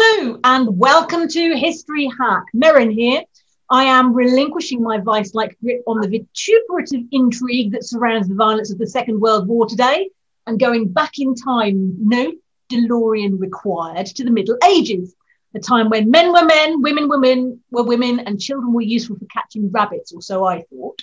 [0.00, 2.44] Hello, and welcome to History Hack.
[2.54, 3.22] Merrin here.
[3.68, 8.70] I am relinquishing my vice like grip on the vituperative intrigue that surrounds the violence
[8.70, 10.08] of the Second World War today
[10.46, 12.32] and going back in time, no
[12.70, 15.16] DeLorean required, to the Middle Ages,
[15.56, 19.16] a time when men were men, women were women, were women, and children were useful
[19.16, 21.02] for catching rabbits, or so I thought.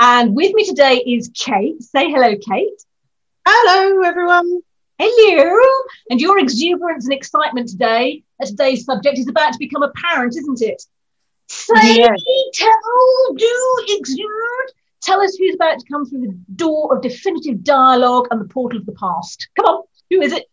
[0.00, 1.80] And with me today is Kate.
[1.80, 2.82] Say hello, Kate.
[3.46, 4.62] Hello, everyone.
[4.98, 5.58] Hello.
[6.10, 10.82] And your exuberance and excitement today, today's subject is about to become apparent, isn't it?
[11.48, 12.20] Say, yes.
[12.54, 14.26] tell, oh, do, exude.
[15.02, 18.78] Tell us who's about to come through the door of definitive dialogue and the portal
[18.78, 19.48] of the past.
[19.56, 20.46] Come on, who is it?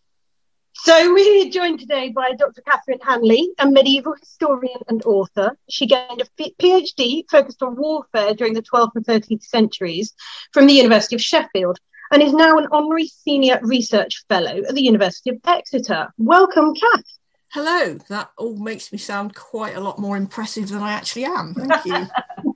[0.73, 2.61] So we're joined today by Dr.
[2.61, 5.57] Catherine Hanley, a medieval historian and author.
[5.69, 10.13] She gained a PhD focused on warfare during the 12th and 13th centuries
[10.53, 11.79] from the University of Sheffield
[12.11, 16.13] and is now an honorary senior research fellow at the University of Exeter.
[16.17, 17.18] Welcome, Kath.
[17.51, 17.95] Hello.
[18.09, 21.55] That all makes me sound quite a lot more impressive than I actually am.
[21.55, 22.07] Thank you.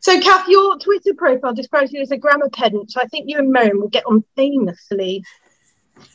[0.00, 3.38] so, Kath, your Twitter profile describes you as a grammar pedant, so I think you
[3.38, 5.24] and Merrin will get on famously.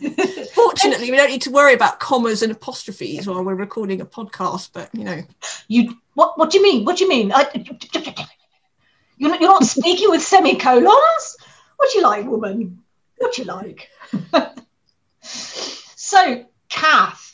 [0.54, 4.72] Fortunately, we don't need to worry about commas and apostrophes while we're recording a podcast.
[4.74, 5.24] But you know,
[5.70, 6.38] you what?
[6.38, 6.84] What do you mean?
[6.84, 7.32] What do you mean?
[7.34, 7.48] I,
[9.18, 11.38] you're not, you're not speaking with semicolons.
[11.78, 12.84] What do you like, woman?
[13.18, 13.90] What do you like?
[15.22, 17.29] so, Kath,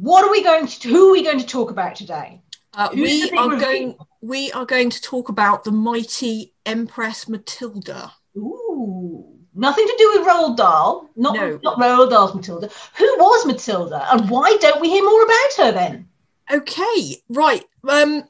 [0.00, 0.88] what are we going to?
[0.88, 2.40] Who are we going to talk about today?
[2.72, 3.96] Uh, we are going.
[4.22, 8.12] We are going to talk about the mighty Empress Matilda.
[8.36, 9.24] Ooh,
[9.54, 11.10] nothing to do with Roald Dahl.
[11.16, 11.60] Not no.
[11.62, 12.70] not Roald Dahl's Matilda.
[12.96, 16.08] Who was Matilda, and why don't we hear more about her then?
[16.50, 17.64] Okay, right.
[17.86, 18.24] Um,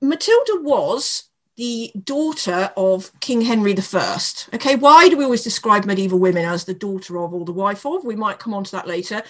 [0.00, 1.24] Matilda was
[1.56, 4.18] the daughter of King Henry I.
[4.54, 7.86] Okay, why do we always describe medieval women as the daughter of or the wife
[7.86, 8.04] of?
[8.04, 9.22] We might come on to that later.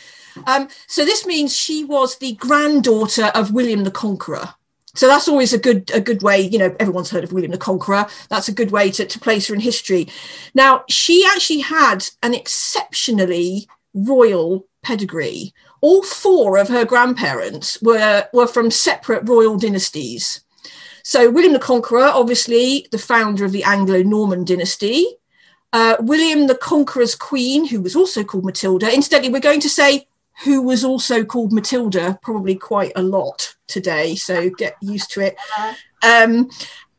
[0.47, 4.55] Um, so this means she was the granddaughter of William the Conqueror.
[4.95, 6.41] So that's always a good a good way.
[6.41, 8.07] You know, everyone's heard of William the Conqueror.
[8.29, 10.09] That's a good way to, to place her in history.
[10.55, 15.53] Now, she actually had an exceptionally royal pedigree.
[15.83, 20.41] All four of her grandparents were were from separate royal dynasties.
[21.07, 25.07] So, William the Conqueror, obviously the founder of the Anglo Norman dynasty.
[25.73, 28.93] Uh, William the Conqueror's queen, who was also called Matilda.
[28.93, 30.09] Incidentally, we're going to say
[30.43, 35.37] who was also called Matilda probably quite a lot today, so get used to it.
[36.03, 36.51] Um,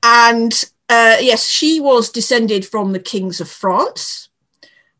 [0.01, 0.53] and
[0.87, 4.29] uh, yes, she was descended from the kings of France.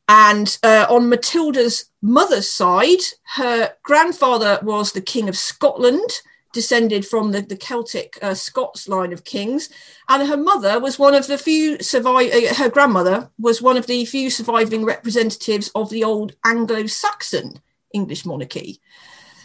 [0.09, 3.03] And uh, on Matilda's mother's side,
[3.35, 6.09] her grandfather was the king of Scotland,
[6.53, 9.69] descended from the, the Celtic uh, Scots line of kings.
[10.09, 12.31] And her mother was one of the few survive.
[12.31, 17.62] Uh, her grandmother was one of the few surviving representatives of the old Anglo-Saxon
[17.94, 18.80] English monarchy.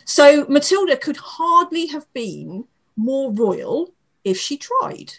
[0.05, 2.65] So Matilda could hardly have been
[2.97, 5.15] more royal if she tried.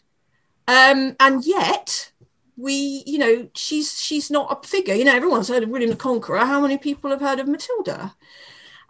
[0.68, 2.12] Um, and yet,
[2.56, 4.94] we, you know, she's she's not a figure.
[4.94, 6.40] You know, everyone's heard of William the Conqueror.
[6.40, 8.16] How many people have heard of Matilda?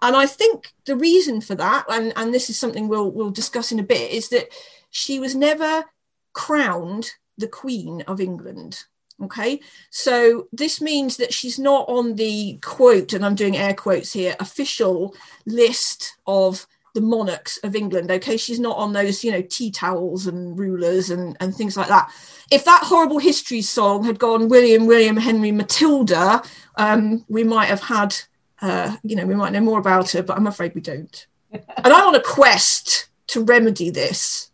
[0.03, 3.71] And I think the reason for that, and, and this is something we'll we'll discuss
[3.71, 4.49] in a bit, is that
[4.91, 5.85] she was never
[6.33, 8.83] crowned the Queen of England.
[9.23, 9.61] Okay,
[9.91, 14.35] so this means that she's not on the quote, and I'm doing air quotes here,
[14.41, 15.15] official
[15.45, 18.11] list of the monarchs of England.
[18.11, 21.87] Okay, she's not on those, you know, tea towels and rulers and, and things like
[21.87, 22.11] that.
[22.51, 26.43] If that horrible history song had gone William, William, Henry, Matilda,
[26.75, 28.15] um, we might have had
[28.63, 31.27] uh, you know, we might know more about her, but I'm afraid we don't.
[31.51, 31.61] and
[31.93, 34.49] I'm on a quest to remedy this.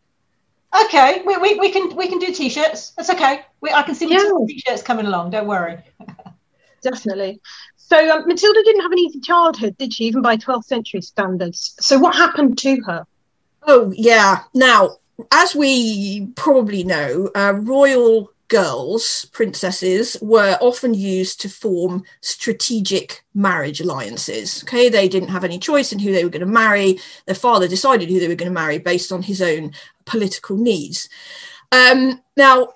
[0.85, 2.91] Okay, we, we, we can we can do t-shirts.
[2.91, 3.41] That's okay.
[3.61, 4.27] We, I can see yeah.
[4.47, 5.29] t-shirts coming along.
[5.31, 5.77] Don't worry.
[6.81, 7.39] definitely.
[7.77, 10.05] So um, Matilda didn't have an easy childhood, did she?
[10.05, 11.75] Even by 12th century standards.
[11.79, 13.05] So what happened to her?
[13.63, 14.43] Oh yeah.
[14.53, 14.97] Now,
[15.31, 23.79] as we probably know, uh, royal girls, princesses, were often used to form strategic marriage
[23.79, 24.63] alliances.
[24.63, 26.99] Okay, they didn't have any choice in who they were going to marry.
[27.25, 29.71] Their father decided who they were going to marry based on his own
[30.05, 31.07] political needs.
[31.71, 32.73] Um, now,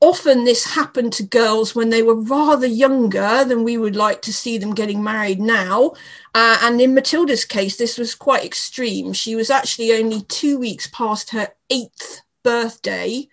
[0.00, 4.32] often this happened to girls when they were rather younger than we would like to
[4.32, 5.92] see them getting married now.
[6.34, 9.12] Uh, and in Matilda's case, this was quite extreme.
[9.12, 13.28] She was actually only two weeks past her eighth birthday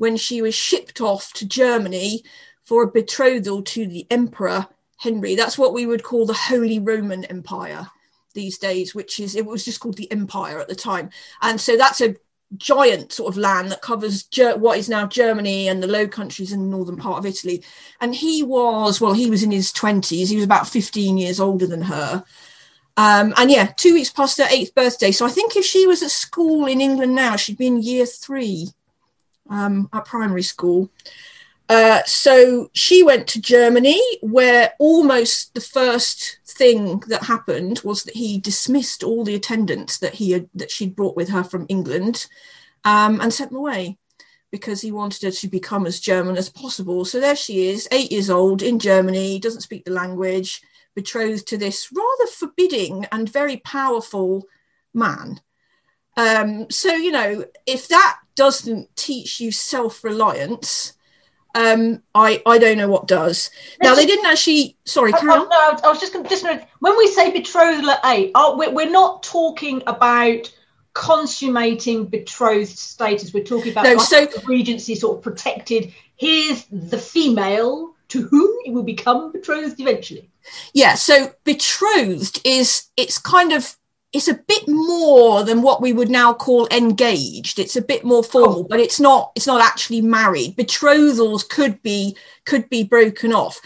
[0.00, 2.24] when she was shipped off to Germany
[2.64, 4.66] for a betrothal to the Emperor
[4.96, 5.34] Henry.
[5.34, 7.86] That's what we would call the Holy Roman Empire
[8.32, 11.10] these days, which is, it was just called the Empire at the time.
[11.42, 12.16] And so that's a
[12.56, 16.50] giant sort of land that covers Ger- what is now Germany and the Low Countries
[16.50, 17.62] and the northern part of Italy.
[18.00, 20.28] And he was, well, he was in his 20s.
[20.28, 22.24] He was about 15 years older than her.
[22.96, 25.12] Um, and yeah, two weeks past her eighth birthday.
[25.12, 28.06] So I think if she was at school in England now, she'd be in year
[28.06, 28.70] three
[29.50, 30.90] um, at primary school.
[31.68, 38.16] Uh, so she went to Germany, where almost the first thing that happened was that
[38.16, 42.26] he dismissed all the attendants that he had that she'd brought with her from England,
[42.84, 43.96] um, and sent them away
[44.50, 47.04] because he wanted her to become as German as possible.
[47.04, 50.60] So there she is, eight years old in Germany, doesn't speak the language,
[50.96, 54.44] betrothed to this rather forbidding and very powerful
[54.92, 55.40] man.
[56.20, 60.94] Um, so you know, if that doesn't teach you self reliance
[61.54, 63.50] um, I I don't know what does.
[63.82, 64.76] Now they didn't actually.
[64.84, 65.48] Sorry, Carol.
[65.48, 68.70] no, I was just going just gonna, when we say betrothal at eight, oh, we're,
[68.70, 70.52] we're not talking about
[70.92, 73.34] consummating betrothed status.
[73.34, 75.92] We're talking about no, so regency sort of protected.
[76.16, 80.30] Here's the female to whom it will become betrothed eventually.
[80.72, 83.76] Yeah, so betrothed is it's kind of
[84.12, 87.58] it's a bit more than what we would now call engaged.
[87.58, 90.56] It's a bit more formal but it's not it's not actually married.
[90.56, 93.60] Betrothals could be could be broken off.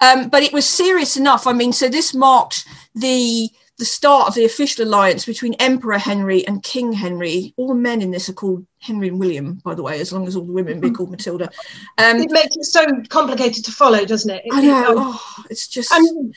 [0.00, 1.46] Um, but it was serious enough.
[1.46, 2.64] I mean so this marked
[2.94, 7.54] the the start of the official alliance between emperor henry and king henry.
[7.56, 10.28] All the men in this are called henry and william by the way as long
[10.28, 11.50] as all the women be called matilda.
[11.98, 14.94] Um, it makes it so complicated to follow doesn't it, it i know.
[14.96, 16.34] oh, it's just and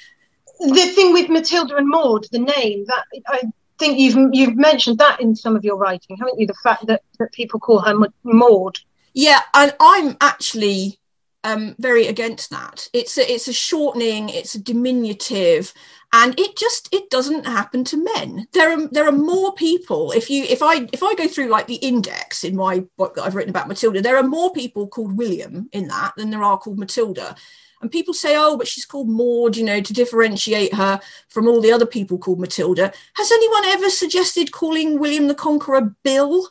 [0.61, 3.41] the thing with Matilda and Maud, the name that I
[3.79, 6.47] think you've you've mentioned that in some of your writing, haven't you?
[6.47, 8.79] The fact that that people call her Maud.
[9.13, 10.99] Yeah, and I'm actually
[11.43, 12.87] um, very against that.
[12.93, 15.73] It's a, it's a shortening, it's a diminutive,
[16.13, 18.47] and it just it doesn't happen to men.
[18.53, 20.11] There are there are more people.
[20.11, 23.23] If you if I if I go through like the index in my book that
[23.23, 26.57] I've written about Matilda, there are more people called William in that than there are
[26.57, 27.35] called Matilda.
[27.81, 30.99] And people say, oh, but she's called Maud, you know, to differentiate her
[31.29, 32.91] from all the other people called Matilda.
[33.15, 36.47] Has anyone ever suggested calling William the Conqueror Bill?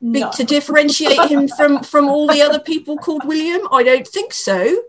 [0.00, 0.30] No.
[0.30, 3.66] to differentiate him from from all the other people called William?
[3.72, 4.84] I don't think so.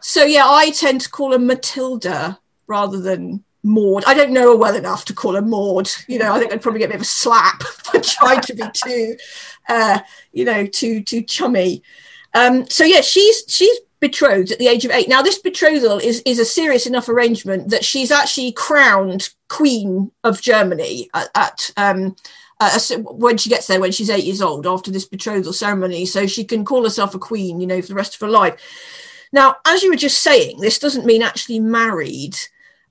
[0.00, 4.04] So yeah, I tend to call her Matilda rather than Maud.
[4.06, 5.88] I don't know her well enough to call her Maud.
[6.08, 8.54] You know, I think I'd probably get a bit of a slap for trying to
[8.54, 9.16] be too,
[9.68, 10.00] uh,
[10.32, 11.82] you know, too too chummy.
[12.34, 15.08] Um, so yeah, she's she's betrothed at the age of eight.
[15.08, 20.42] Now, this betrothal is, is a serious enough arrangement that she's actually crowned Queen of
[20.42, 22.14] Germany at, at um,
[22.60, 26.04] uh, when she gets there, when she's eight years old, after this betrothal ceremony.
[26.04, 28.60] So she can call herself a queen, you know, for the rest of her life.
[29.32, 32.36] Now, as you were just saying, this doesn't mean actually married.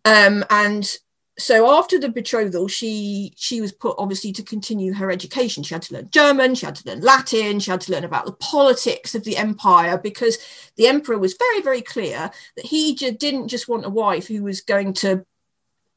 [0.03, 0.97] Um, and
[1.37, 5.63] so after the betrothal she she was put obviously to continue her education.
[5.63, 8.25] She had to learn german she had to learn latin she had to learn about
[8.25, 10.37] the politics of the empire because
[10.75, 14.43] the emperor was very very clear that he j- didn't just want a wife who
[14.43, 15.25] was going to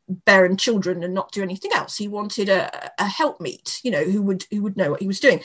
[0.08, 1.96] bear him children and not do anything else.
[1.96, 5.20] He wanted a, a helpmeet you know who would who would know what he was
[5.20, 5.42] doing.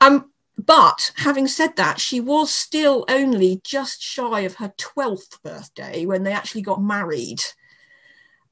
[0.00, 6.04] Um but having said that, she was still only just shy of her 12th birthday
[6.04, 7.42] when they actually got married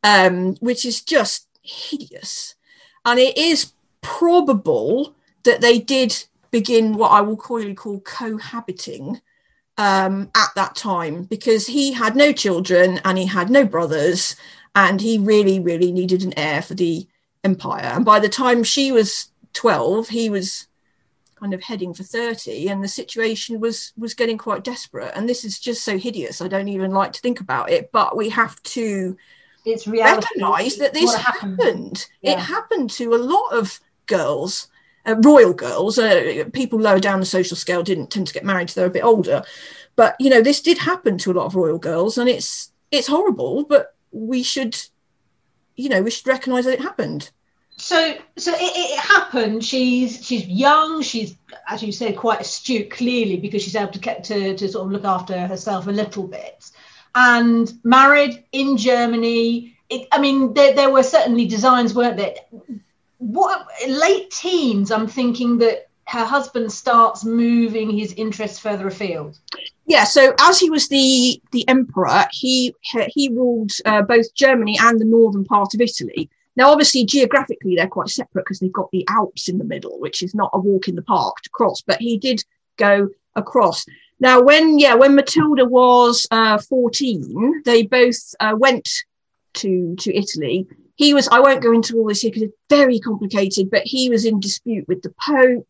[0.03, 2.55] um, which is just hideous.
[3.05, 5.15] And it is probable
[5.45, 9.21] that they did begin what I will call, call cohabiting
[9.79, 14.37] um, at that time because he had no children and he had no brothers
[14.75, 17.07] and he really, really needed an heir for the
[17.45, 17.85] empire.
[17.85, 20.67] And by the time she was 12, he was
[21.41, 25.43] kind of heading for 30 and the situation was was getting quite desperate and this
[25.43, 28.63] is just so hideous i don't even like to think about it but we have
[28.63, 29.17] to
[29.65, 30.27] it's reality.
[30.39, 31.61] Recognise that this happened.
[31.61, 32.07] happened.
[32.23, 32.33] Yeah.
[32.33, 34.69] It happened to a lot of girls
[35.07, 38.69] uh, royal girls, uh, people lower down the social scale didn't tend to get married
[38.69, 39.43] till they're a bit older.
[39.97, 43.07] But you know, this did happen to a lot of royal girls, and it's it's
[43.07, 43.65] horrible.
[43.65, 44.77] But we should,
[45.77, 47.31] you know, we should recognise that it happened.
[47.77, 49.65] So, so it, it happened.
[49.65, 51.03] She's she's young.
[51.03, 51.37] She's,
[51.69, 54.93] as you said, quite astute, clearly, because she's able to get to to sort of
[54.93, 56.71] look after herself a little bit,
[57.15, 59.77] and married in Germany.
[59.89, 62.35] It, I mean, there, there were certainly designs, weren't there?
[63.19, 64.91] What late teens?
[64.91, 69.39] I'm thinking that her husband starts moving his interests further afield.
[69.87, 72.75] Yeah, so as he was the the emperor, he
[73.09, 76.31] he ruled uh, both Germany and the northern part of Italy.
[76.57, 80.23] Now, obviously, geographically, they're quite separate because they've got the Alps in the middle, which
[80.23, 81.81] is not a walk in the park to cross.
[81.81, 82.45] But he did
[82.77, 83.87] go across.
[84.21, 88.89] Now, when yeah, when Matilda was uh, fourteen, they both uh, went
[89.55, 90.69] to to Italy.
[90.97, 94.11] He was I won't go into all this here because it's very complicated, but he
[94.11, 95.67] was in dispute with the Pope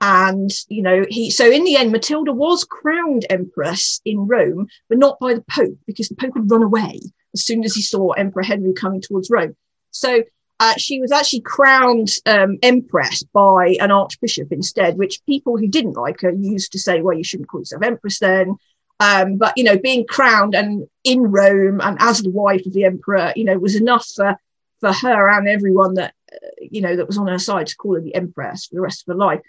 [0.00, 4.98] and you know he so in the end matilda was crowned empress in rome but
[4.98, 6.98] not by the pope because the pope had run away
[7.34, 9.54] as soon as he saw emperor henry coming towards rome
[9.90, 10.22] so
[10.60, 15.94] uh, she was actually crowned um, empress by an archbishop instead which people who didn't
[15.94, 18.54] like her used to say well you shouldn't call yourself empress then
[19.00, 22.84] um, but you know being crowned and in rome and as the wife of the
[22.84, 24.36] emperor you know was enough for
[24.80, 27.94] for her and everyone that uh, you know that was on her side to call
[27.94, 29.40] her the empress for the rest of her life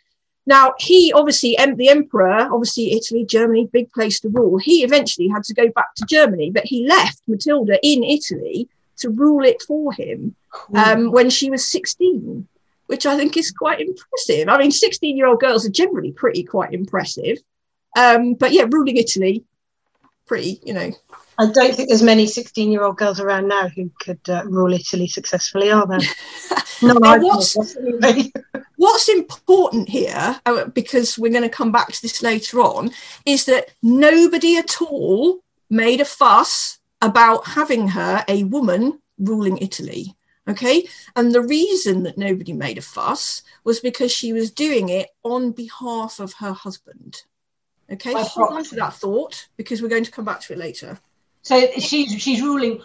[0.48, 4.58] now, he obviously, the emperor, obviously Italy, Germany, big place to rule.
[4.58, 8.68] He eventually had to go back to Germany, but he left Matilda in Italy
[9.02, 10.36] to rule it for him
[10.76, 12.48] um, when she was 16,
[12.88, 14.50] which I think is quite impressive.
[14.50, 17.38] I mean, 16 year old girls are generally pretty quite impressive.
[17.98, 19.44] Um, but yeah, ruling Italy,
[20.26, 20.92] pretty, you know.
[21.38, 24.74] I don't think there's many 16 year old girls around now who could uh, rule
[24.74, 26.00] Italy successfully, are there?
[26.84, 27.58] no, what's,
[28.76, 32.92] what's important here, uh, because we're going to come back to this later on,
[33.26, 35.40] is that nobody at all
[35.70, 40.16] made a fuss about having her a woman ruling Italy.
[40.48, 40.88] Okay.
[41.16, 45.52] And the reason that nobody made a fuss was because she was doing it on
[45.52, 47.24] behalf of her husband.
[47.92, 48.14] Okay.
[48.14, 51.00] Hold on to that thought because we're going to come back to it later.
[51.44, 52.82] So she's she's ruling.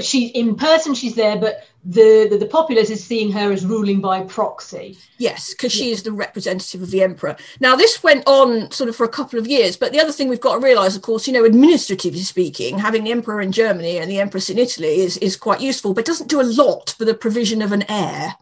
[0.00, 0.94] She's in person.
[0.94, 4.96] She's there, but the, the, the populace is seeing her as ruling by proxy.
[5.18, 7.36] Yes, because she is the representative of the emperor.
[7.60, 10.28] Now, this went on sort of for a couple of years, but the other thing
[10.28, 13.98] we've got to realise, of course, you know, administratively speaking, having the emperor in Germany
[13.98, 17.04] and the empress in Italy is is quite useful, but doesn't do a lot for
[17.04, 18.36] the provision of an heir.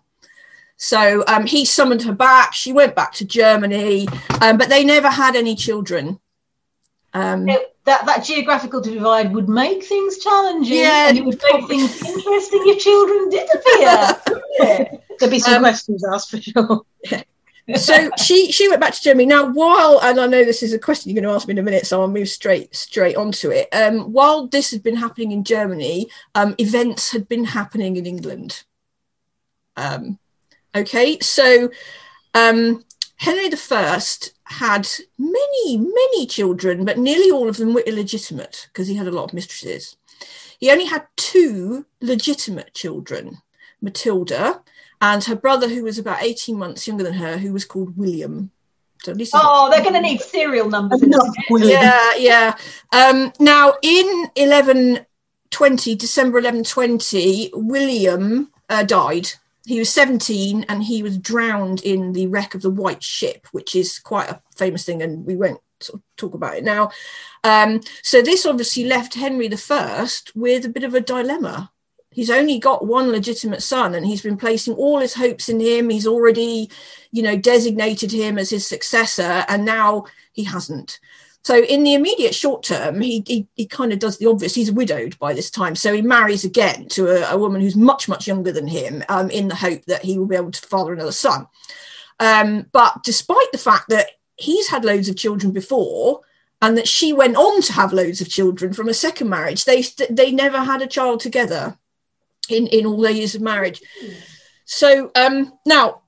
[0.77, 2.55] So um, he summoned her back.
[2.55, 4.09] She went back to Germany,
[4.41, 6.19] um, but they never had any children.
[7.13, 11.67] Um, it, that that geographical divide would make things challenging, yeah, and it would make
[11.67, 15.01] things interesting if children did appear.
[15.19, 16.83] There'd be some um, questions asked for sure.
[17.11, 17.23] Yeah.
[17.77, 19.27] so she she went back to Germany.
[19.27, 21.59] Now, while and I know this is a question you're going to ask me in
[21.59, 23.69] a minute, so I'll move straight straight onto it.
[23.73, 28.65] Um, while this had been happening in Germany, um, events had been happening in England.
[29.77, 30.19] Um,
[30.75, 31.71] okay, so
[32.35, 32.85] um,
[33.17, 33.99] Henry I
[34.51, 39.13] had many, many children, but nearly all of them were illegitimate because he had a
[39.13, 39.97] lot of mistresses.
[40.59, 43.39] He only had two legitimate children
[43.81, 44.63] Matilda
[45.01, 48.51] and her brother, who was about 18 months younger than her, who was called William.
[49.03, 51.03] So oh, they're going to need serial numbers.
[51.51, 52.55] yeah, yeah.
[52.93, 59.31] Um, now, in 1120, December 1120, William uh, died
[59.67, 63.75] he was 17 and he was drowned in the wreck of the White Ship, which
[63.75, 65.61] is quite a famous thing, and we won't
[66.17, 66.91] talk about it now.
[67.45, 71.71] Um, so this obviously left Henry I with a bit of a dilemma.
[72.13, 75.91] He's only got one legitimate son, and he's been placing all his hopes in him.
[75.91, 76.71] He's already,
[77.13, 80.99] you know, designated him as his successor, and now he hasn't.
[81.43, 84.55] So in the immediate short term, he, he, he kind of does the obvious.
[84.55, 88.09] He's widowed by this time, so he marries again to a, a woman who's much
[88.09, 90.93] much younger than him, um, in the hope that he will be able to father
[90.93, 91.47] another son.
[92.19, 96.21] Um, but despite the fact that he's had loads of children before,
[96.61, 99.83] and that she went on to have loads of children from a second marriage, they
[100.11, 101.79] they never had a child together
[102.51, 103.81] in in all their years of marriage.
[104.67, 106.00] So um, now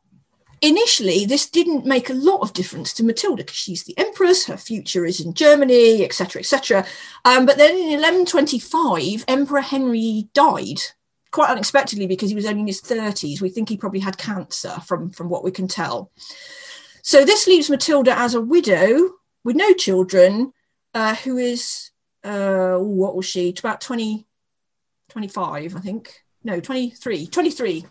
[0.63, 4.57] initially this didn't make a lot of difference to matilda because she's the empress her
[4.57, 6.87] future is in germany etc etc
[7.25, 10.81] um, but then in 1125 emperor henry died
[11.33, 14.77] quite unexpectedly because he was only in his 30s we think he probably had cancer
[14.87, 16.13] from from what we can tell.
[17.03, 20.53] So this leaves matilda as a widow with no children
[20.95, 21.91] uh, who is
[22.23, 23.53] uh, what was she?
[23.59, 24.27] About 20
[25.09, 26.23] 25 i think.
[26.45, 27.87] No 23 23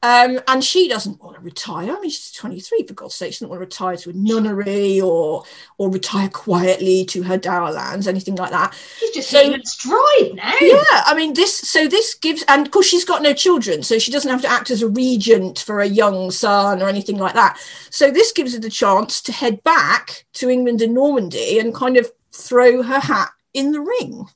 [0.00, 1.90] Um, and she doesn't want to retire.
[1.90, 3.32] I mean, she's 23, for God's sake.
[3.32, 5.42] She doesn't want to retire to a nunnery or
[5.76, 8.78] or retire quietly to her dower lands, anything like that.
[8.98, 10.54] She's just so, in stride now.
[10.60, 13.98] Yeah, I mean, this so this gives, and of course, she's got no children, so
[13.98, 17.34] she doesn't have to act as a regent for a young son or anything like
[17.34, 17.58] that.
[17.90, 21.96] So this gives her the chance to head back to England and Normandy and kind
[21.96, 24.28] of throw her hat in the ring.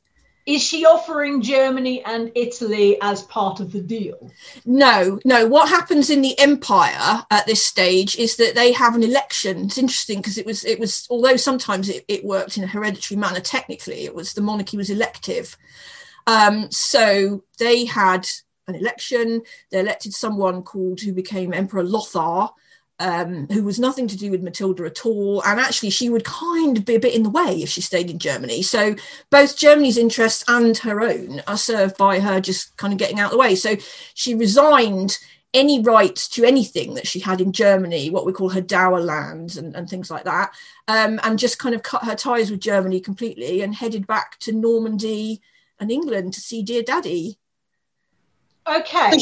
[0.44, 4.30] Is she offering Germany and Italy as part of the deal?
[4.64, 5.46] No, no.
[5.46, 9.66] What happens in the empire at this stage is that they have an election.
[9.66, 13.18] It's interesting because it was it was although sometimes it, it worked in a hereditary
[13.18, 15.56] manner, technically it was the monarchy was elective.
[16.26, 18.28] Um, so they had
[18.66, 22.48] an election, they elected someone called who became Emperor Lothar,
[22.98, 25.42] um, who was nothing to do with Matilda at all.
[25.44, 28.10] And actually, she would kind of be a bit in the way if she stayed
[28.10, 28.62] in Germany.
[28.62, 28.94] So
[29.30, 33.26] both Germany's interests and her own are served by her just kind of getting out
[33.26, 33.54] of the way.
[33.54, 33.76] So
[34.14, 35.18] she resigned
[35.54, 39.58] any rights to anything that she had in Germany, what we call her dower lands
[39.58, 40.54] and, and things like that,
[40.88, 44.52] um, and just kind of cut her ties with Germany completely and headed back to
[44.52, 45.42] Normandy
[45.78, 47.38] and England to see dear daddy.
[48.66, 49.18] Okay.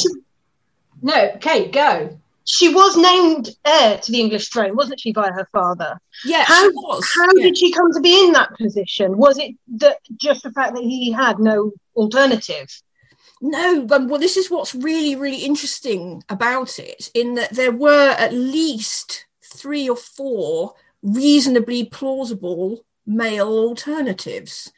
[1.03, 5.49] No, okay, go she was named heir to the English throne, wasn't she, by her
[5.53, 6.01] father?
[6.25, 7.45] Yeah, how, How yeah.
[7.45, 9.17] did she come to be in that position?
[9.17, 12.69] Was it that just the fact that he had no alternative?
[13.43, 18.11] No, um, well, this is what's really, really interesting about it, in that there were
[18.11, 24.73] at least three or four reasonably plausible male alternatives.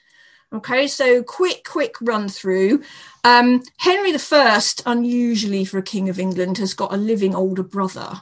[0.53, 2.83] Okay, so quick, quick run through.
[3.25, 8.21] Um, Henry I, unusually for a king of England, has got a living older brother,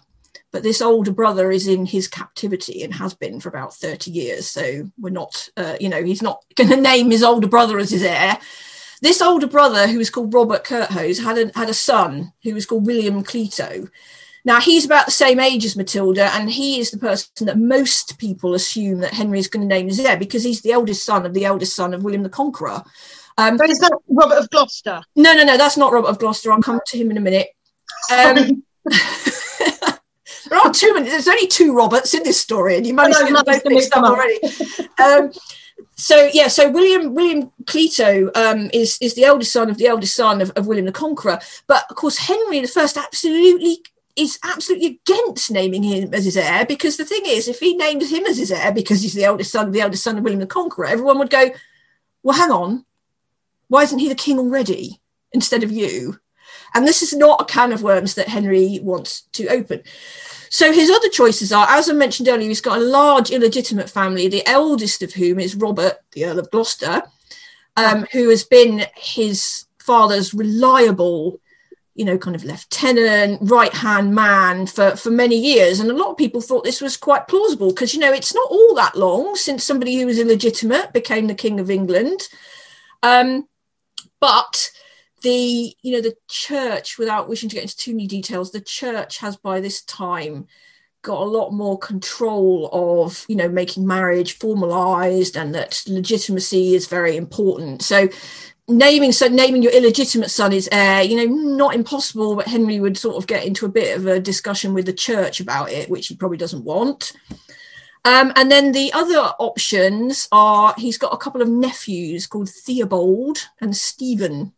[0.53, 4.49] but this older brother is in his captivity and has been for about 30 years.
[4.49, 7.91] So we're not, uh, you know, he's not going to name his older brother as
[7.91, 8.39] his heir.
[9.03, 12.65] This older brother, who was called Robert Curthose, had a, had a son who was
[12.65, 13.91] called William Clito.
[14.45, 18.19] Now, he's about the same age as Matilda, and he is the person that most
[18.19, 21.27] people assume that Henry is going to name as heir because he's the eldest son
[21.27, 22.83] of the eldest son of William the Conqueror.
[23.37, 25.03] Um, but is that Robert of Gloucester?
[25.17, 26.53] No, no, no, that's not Robert of Gloucester.
[26.53, 27.49] I'll come to him in a minute.
[28.13, 28.63] Um,
[30.49, 30.93] there are two.
[31.05, 34.05] There's only two Roberts in this story, and you managed to get both mixed up
[34.05, 34.39] already.
[35.03, 35.33] um,
[35.97, 40.17] so yeah, so William William Clito um, is is the eldest son of the eldest
[40.17, 43.83] son of, of William the Conqueror, but of course Henry the First absolutely
[44.17, 48.03] is absolutely against naming him as his heir because the thing is, if he named
[48.03, 50.47] him as his heir because he's the eldest son the eldest son of William the
[50.47, 51.51] Conqueror, everyone would go,
[52.23, 52.85] "Well, hang on,
[53.69, 55.01] why isn't he the king already
[55.33, 56.19] instead of you?"
[56.75, 59.83] And this is not a can of worms that Henry wants to open.
[60.51, 64.27] So his other choices are, as I mentioned earlier, he's got a large illegitimate family,
[64.27, 67.03] the eldest of whom is Robert, the Earl of Gloucester,
[67.77, 71.41] um, who has been his father's reliable
[71.95, 75.81] you know, kind of lieutenant, right hand man for, for many years.
[75.81, 78.51] And a lot of people thought this was quite plausible because, you know, it's not
[78.51, 82.21] all that long since somebody who was illegitimate became the King of England.
[83.03, 83.49] Um,
[84.21, 84.71] but
[85.23, 89.19] the, you know, the church, without wishing to get into too many details, the church
[89.19, 90.47] has by this time
[91.03, 96.89] got a lot more control of you know making marriage formalized and that legitimacy is
[96.89, 98.07] very important so
[98.71, 102.97] naming so naming your illegitimate son is heir you know not impossible but henry would
[102.97, 106.07] sort of get into a bit of a discussion with the church about it which
[106.07, 107.13] he probably doesn't want.
[108.05, 113.39] Um, and then the other options are he's got a couple of nephews called theobald
[113.61, 114.53] and stephen.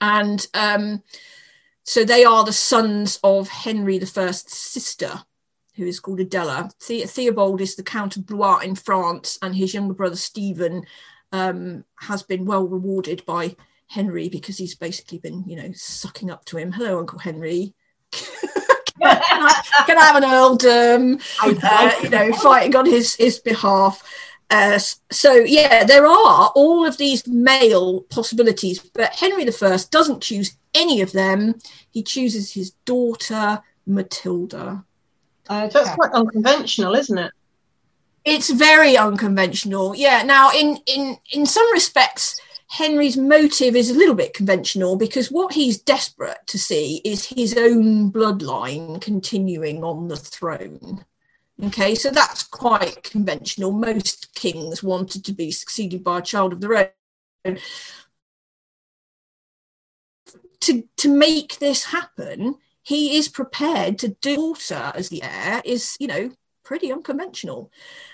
[0.00, 1.02] And um,
[1.82, 5.22] so they are the sons of henry first's sister
[5.74, 6.70] who is called adela.
[6.86, 10.86] The- theobald is the count of blois in france and his younger brother stephen
[11.32, 13.56] um, has been well rewarded by
[13.88, 16.72] Henry because he's basically been, you know, sucking up to him.
[16.72, 17.74] Hello, Uncle Henry.
[18.12, 18.28] can,
[19.02, 21.20] I, can, I, have an earldom?
[21.42, 24.02] Uh, you know, fighting on his his behalf.
[24.50, 24.78] Uh,
[25.10, 31.00] so yeah, there are all of these male possibilities, but Henry I doesn't choose any
[31.00, 31.54] of them.
[31.90, 34.84] He chooses his daughter Matilda.
[35.50, 35.68] Okay.
[35.72, 37.32] That's quite unconventional, isn't it?
[38.24, 39.94] It's very unconventional.
[39.94, 45.30] Yeah now in in in some respects henry's motive is a little bit conventional because
[45.30, 51.04] what he's desperate to see is his own bloodline continuing on the throne.
[51.64, 53.72] Okay so that's quite conventional.
[53.72, 56.92] Most kings wanted to be succeeded by a child of their
[57.44, 57.58] own.
[60.60, 65.96] To to make this happen he is prepared to do daughter as the heir is
[66.00, 66.30] you know
[66.72, 67.70] pretty unconventional.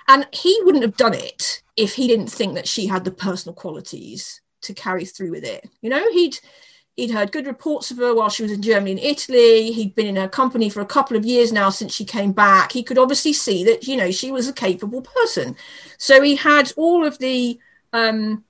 [0.09, 3.55] And he wouldn't have done it if he didn't think that she had the personal
[3.55, 5.71] qualities to carry through with it.
[5.81, 6.41] You know, he'd
[6.97, 9.71] He'd heard good reports of her while she was in Germany and Italy.
[9.71, 12.73] He'd been in her company for a couple of years now since she came back.
[12.73, 15.55] He could obviously see that, you know, she was a capable person.
[15.97, 17.61] So he had all of the
[17.93, 18.43] um,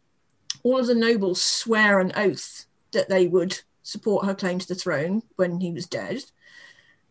[0.62, 4.74] all of the nobles swear an oath that they would support her claim to the
[4.74, 6.24] throne when he was dead.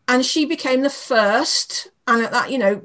[0.07, 2.81] And she became the first, and at that, you know,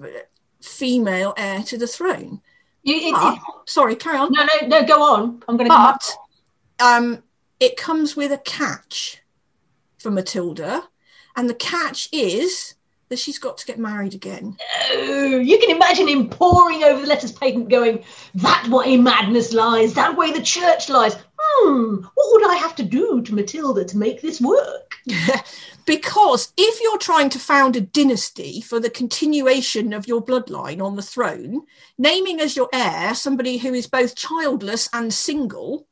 [0.61, 2.41] female heir to the throne.
[2.83, 4.33] You, it, But- it- sorry, carry on.
[4.33, 4.85] no, no, no.
[4.87, 5.43] Go on.
[5.49, 5.77] I'm going to.
[5.77, 7.23] But um,
[7.61, 9.23] it comes with a catch
[9.99, 10.83] for Matilda,
[11.37, 12.75] and the catch is
[13.09, 14.57] that she's got to get married again.
[14.91, 18.03] Oh, you can imagine him poring over the letters patent, going,
[18.35, 19.95] "That way madness lies.
[19.95, 21.97] That way the church lies." Hmm.
[22.15, 24.95] What would I have to do to Matilda to make this work?
[25.85, 30.97] because if you're trying to found a dynasty for the continuation of your bloodline on
[30.97, 31.63] the throne,
[31.99, 35.87] naming as your heir somebody who is both childless and single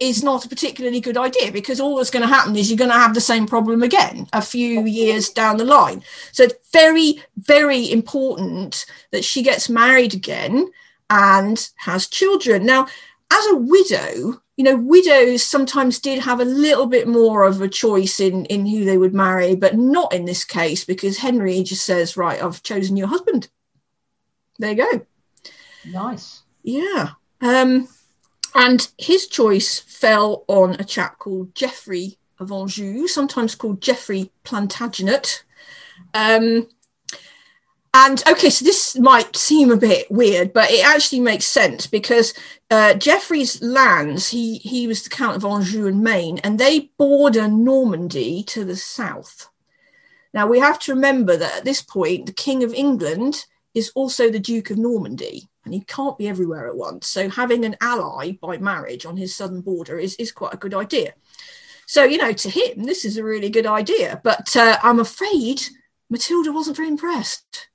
[0.00, 2.90] is not a particularly good idea because all that's going to happen is you're going
[2.90, 6.02] to have the same problem again a few years down the line.
[6.32, 10.70] So it's very, very important that she gets married again
[11.10, 12.64] and has children.
[12.64, 12.86] Now,
[13.30, 17.66] as a widow, you know, widows sometimes did have a little bit more of a
[17.66, 21.86] choice in in who they would marry, but not in this case because Henry just
[21.86, 23.48] says, "Right, I've chosen your husband."
[24.58, 25.06] There you go.
[25.86, 26.42] Nice.
[26.62, 27.12] Yeah.
[27.40, 27.88] Um,
[28.54, 35.42] and his choice fell on a chap called Geoffrey of Anjou, sometimes called Geoffrey Plantagenet.
[36.12, 36.68] Um,
[37.92, 42.34] and okay, so this might seem a bit weird, but it actually makes sense because
[42.70, 47.48] uh, Geoffrey's lands, he, he was the Count of Anjou and Maine, and they border
[47.48, 49.48] Normandy to the south.
[50.32, 54.30] Now, we have to remember that at this point, the King of England is also
[54.30, 57.08] the Duke of Normandy, and he can't be everywhere at once.
[57.08, 60.74] So, having an ally by marriage on his southern border is, is quite a good
[60.74, 61.14] idea.
[61.86, 64.20] So, you know, to him, this is a really good idea.
[64.22, 65.60] But uh, I'm afraid
[66.08, 67.69] Matilda wasn't very impressed.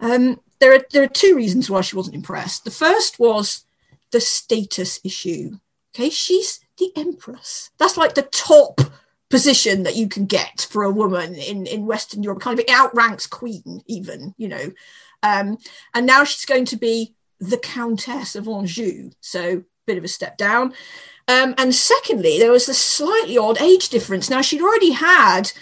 [0.00, 2.64] Um, there are there are two reasons why she wasn't impressed.
[2.64, 3.64] The first was
[4.10, 5.58] the status issue.
[5.94, 7.70] Okay, she's the empress.
[7.78, 8.80] That's like the top
[9.28, 12.40] position that you can get for a woman in in Western Europe.
[12.40, 14.72] Kind of it outranks queen, even you know.
[15.22, 15.58] Um,
[15.94, 19.10] and now she's going to be the Countess of Anjou.
[19.20, 20.74] So a bit of a step down.
[21.28, 24.28] Um, and secondly, there was a slightly odd age difference.
[24.28, 25.52] Now she'd already had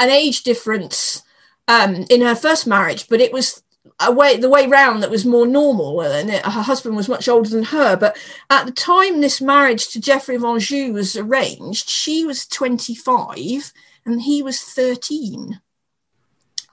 [0.00, 1.22] an age difference
[1.68, 3.61] um, in her first marriage, but it was
[4.06, 7.28] a way the way round that was more normal and it, her husband was much
[7.28, 8.16] older than her but
[8.50, 13.72] at the time this marriage to geoffrey of anjou was arranged she was 25
[14.04, 15.60] and he was 13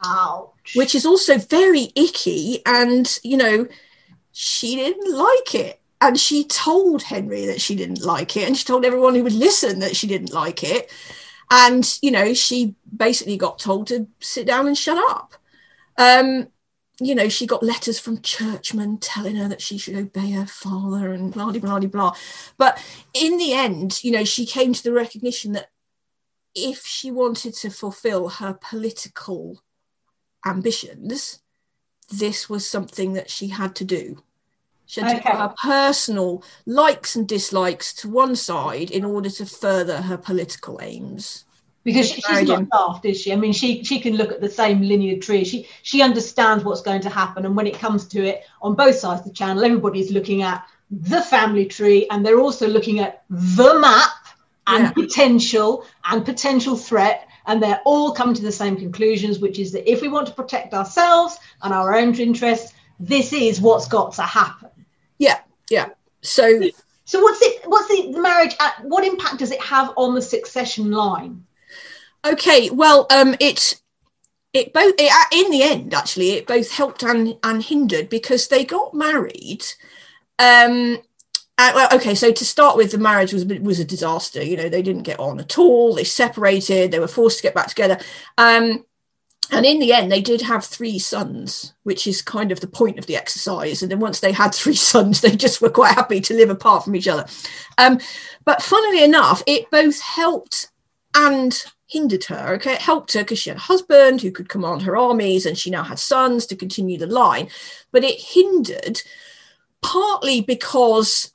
[0.04, 0.76] Ouch.
[0.76, 3.68] which is also very icky and you know
[4.32, 5.82] she didn't like it.
[6.02, 9.34] And she told henry that she didn't like it and she told everyone who would
[9.34, 10.90] listen that she didn't like it.
[11.52, 15.34] And you know she basically got told to sit down and shut up.
[15.98, 16.48] Um
[17.00, 21.14] you know, she got letters from churchmen telling her that she should obey her father
[21.14, 22.16] and blah, blah, blah, blah.
[22.58, 22.84] But
[23.14, 25.70] in the end, you know, she came to the recognition that
[26.56, 29.62] if she wanted to fulfill her political
[30.46, 31.40] ambitions,
[32.10, 34.24] this was something that she had to do.
[34.86, 39.46] She had to put her personal likes and dislikes to one side in order to
[39.46, 41.46] further her political aims.
[41.92, 43.34] Because she, she's not daft, is she?
[43.34, 45.44] I mean, she she can look at the same linear tree.
[45.44, 48.96] She she understands what's going to happen, and when it comes to it, on both
[48.96, 53.24] sides of the channel, everybody's looking at the family tree, and they're also looking at
[53.30, 54.12] the map
[54.68, 54.92] and Yeah.
[54.92, 59.90] potential and potential threat, and they're all coming to the same conclusions, which is that
[59.90, 64.24] if we want to protect ourselves and our own interests, this is what's got to
[64.24, 64.70] happen.
[65.18, 65.90] Yeah, yeah.
[66.22, 66.44] So
[67.06, 67.64] So what's it?
[67.66, 68.56] What's the, the marriage?
[68.60, 71.44] At, what impact does it have on the succession line?
[72.26, 73.82] Okay, well, um, it
[74.54, 78.48] it both it, uh, in the end actually it both helped and and hindered because
[78.48, 79.64] they got married.
[80.38, 80.98] Um,
[81.58, 84.42] uh, well, okay, so to start with, the marriage was was a disaster.
[84.44, 85.94] You know, they didn't get on at all.
[85.94, 86.92] They separated.
[86.92, 88.00] They were forced to get back together.
[88.38, 88.86] Um,
[89.52, 93.00] and in the end, they did have three sons, which is kind of the point
[93.00, 93.82] of the exercise.
[93.82, 96.84] And then once they had three sons, they just were quite happy to live apart
[96.84, 97.26] from each other.
[97.78, 98.00] Um,
[98.46, 100.70] but funnily enough, it both helped
[101.16, 102.54] and hindered her.
[102.56, 105.58] Okay, it helped her because she had a husband who could command her armies, and
[105.58, 107.50] she now had sons to continue the line.
[107.92, 109.02] But it hindered
[109.82, 111.34] partly because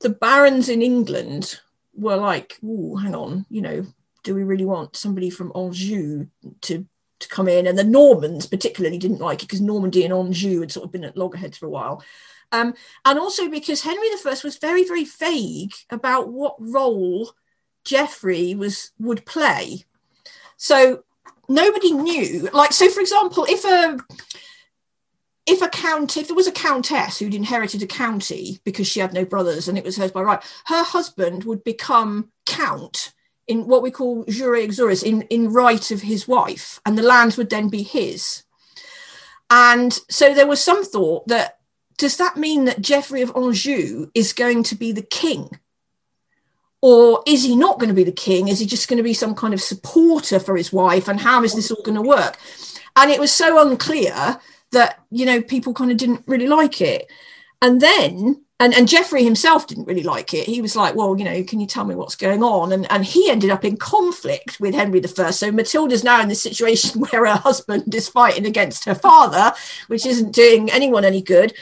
[0.00, 1.60] the barons in England
[1.94, 3.86] were like, "Oh, hang on, you know,
[4.24, 6.26] do we really want somebody from Anjou
[6.62, 6.86] to
[7.20, 10.72] to come in?" And the Normans particularly didn't like it because Normandy and Anjou had
[10.72, 12.02] sort of been at loggerheads for a while.
[12.52, 17.34] Um, and also because Henry I was very, very vague about what role
[17.84, 19.84] Geoffrey was would play.
[20.56, 21.04] So
[21.48, 22.48] nobody knew.
[22.52, 23.98] Like, so for example, if a
[25.46, 29.12] if a count if there was a countess who'd inherited a county because she had
[29.12, 33.12] no brothers and it was hers by right, her husband would become count
[33.46, 37.34] in what we call jure uxoris in, in right of his wife, and the land
[37.36, 38.42] would then be his.
[39.50, 41.58] And so there was some thought that
[41.98, 45.60] does that mean that Geoffrey of Anjou is going to be the king?
[46.86, 48.48] Or is he not going to be the king?
[48.48, 51.08] Is he just going to be some kind of supporter for his wife?
[51.08, 52.36] And how is this all going to work?
[52.94, 54.38] And it was so unclear
[54.72, 57.10] that, you know, people kind of didn't really like it.
[57.62, 60.46] And then and, and Geoffrey himself didn't really like it.
[60.46, 62.72] He was like, well, you know, can you tell me what's going on?
[62.72, 65.30] And, and he ended up in conflict with Henry I.
[65.30, 69.56] So Matilda's now in this situation where her husband is fighting against her father,
[69.88, 71.54] which isn't doing anyone any good.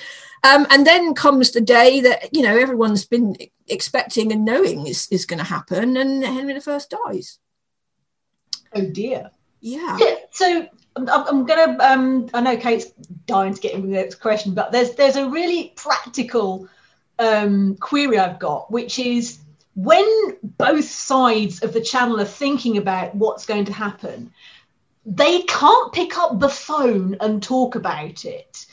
[0.45, 3.37] Um, and then comes the day that, you know, everyone's been
[3.69, 5.97] expecting and knowing is, is going to happen.
[5.97, 7.39] And Henry I dies.
[8.75, 9.31] Oh, dear.
[9.61, 9.97] Yeah.
[10.01, 11.77] yeah so I'm, I'm gonna.
[11.81, 12.91] Um, I know Kate's
[13.27, 16.69] dying to get into the next question, but there's there's a really practical
[17.19, 19.39] um, query I've got, which is
[19.75, 24.33] when both sides of the channel are thinking about what's going to happen,
[25.07, 28.67] they can't pick up the phone and talk about it.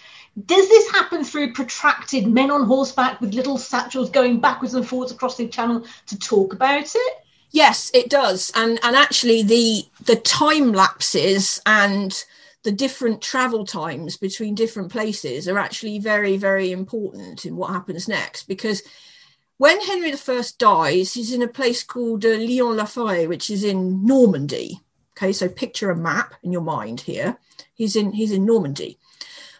[0.45, 5.11] Does this happen through protracted men on horseback with little satchels going backwards and forwards
[5.11, 7.13] across the channel to talk about it?
[7.51, 12.23] Yes, it does, and and actually the the time lapses and
[12.63, 18.07] the different travel times between different places are actually very very important in what happens
[18.07, 18.83] next because
[19.57, 24.79] when Henry I dies, he's in a place called uh, Lyon-la-Forêt, which is in Normandy.
[25.17, 27.37] Okay, so picture a map in your mind here.
[27.73, 28.98] He's in he's in Normandy.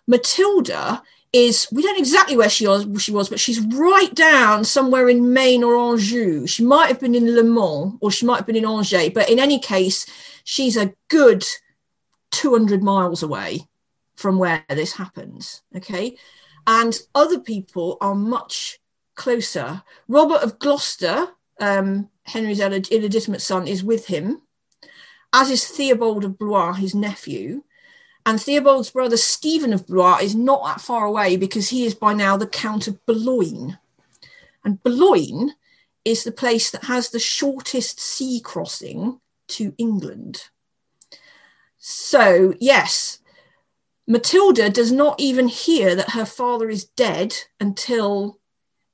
[0.09, 4.63] Matilda is we don't know exactly where she was, she was, but she's right down
[4.63, 6.47] somewhere in Maine or Anjou.
[6.47, 9.29] She might have been in Le Mans or she might have been in Angers, but
[9.29, 10.07] in any case,
[10.43, 11.45] she's a good
[12.31, 13.61] 200 miles away
[14.15, 15.61] from where this happens.
[15.75, 16.17] Okay.
[16.65, 18.79] And other people are much
[19.15, 19.83] closer.
[20.07, 21.27] Robert of Gloucester,
[21.59, 24.41] um, Henry's illegitimate son, is with him,
[25.33, 27.63] as is Theobald of Blois, his nephew.
[28.25, 32.13] And Theobald's brother Stephen of Blois is not that far away because he is by
[32.13, 33.77] now the Count of Boulogne.
[34.63, 35.53] And Boulogne
[36.05, 40.43] is the place that has the shortest sea crossing to England.
[41.77, 43.19] So, yes,
[44.05, 48.39] Matilda does not even hear that her father is dead until,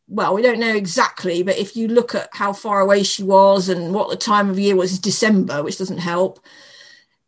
[0.07, 3.69] well, we don't know exactly, but if you look at how far away she was
[3.69, 6.39] and what the time of year was, December, which doesn't help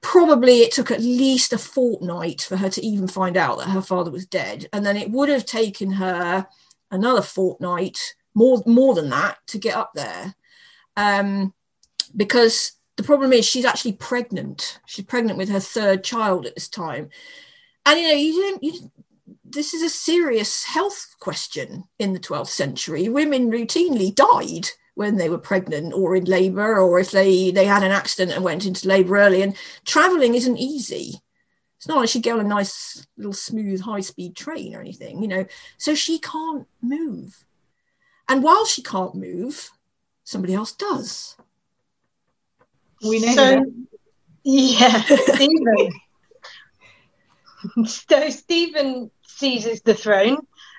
[0.02, 3.82] probably it took at least a fortnight for her to even find out that her
[3.82, 4.68] father was dead.
[4.74, 6.48] And then it would have taken her
[6.92, 8.00] another fortnight
[8.34, 10.36] more more than that to get up there.
[10.96, 11.54] Um,
[12.16, 14.80] because the problem is she's actually pregnant.
[14.86, 17.10] She's pregnant with her third child at this time.
[17.86, 18.92] And you know you didn't you,
[19.44, 23.10] this is a serious health question in the 12th century.
[23.10, 27.84] Women routinely died when they were pregnant or in labor or if they they had
[27.84, 29.44] an accident and went into labor early.
[29.44, 29.56] And
[29.86, 31.22] traveling isn't easy.
[31.78, 35.22] It's not like she'd go on a nice little smooth high speed train or anything
[35.22, 35.46] you know.
[35.78, 37.46] So she can't move.
[38.28, 39.70] And while she can't move
[40.24, 41.38] somebody else does.
[43.04, 43.66] We know so,
[44.44, 45.90] yeah stephen.
[47.86, 50.38] So stephen seizes the throne.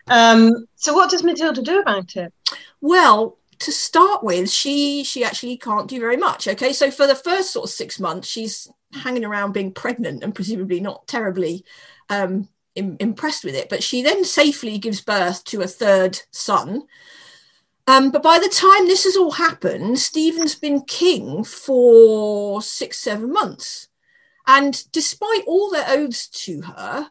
[0.08, 2.32] Um, so what does matilda do about it?
[2.80, 6.48] Well to start with, she she actually can't do very much.
[6.48, 10.34] Okay, so for the first sort of six months, she's hanging around being pregnant and
[10.34, 11.64] presumably not terribly
[12.08, 13.68] um, Im- impressed with it.
[13.68, 16.84] But she then safely gives birth to a third son.
[17.86, 23.32] Um, but by the time this has all happened, Stephen's been king for six, seven
[23.32, 23.88] months.
[24.46, 27.10] And despite all their oaths to her,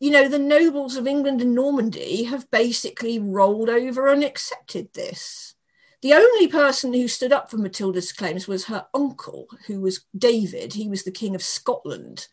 [0.00, 5.54] you know, the nobles of England and Normandy have basically rolled over and accepted this.
[6.02, 10.74] The only person who stood up for Matilda's claims was her uncle, who was David.
[10.74, 12.28] He was the King of Scotland.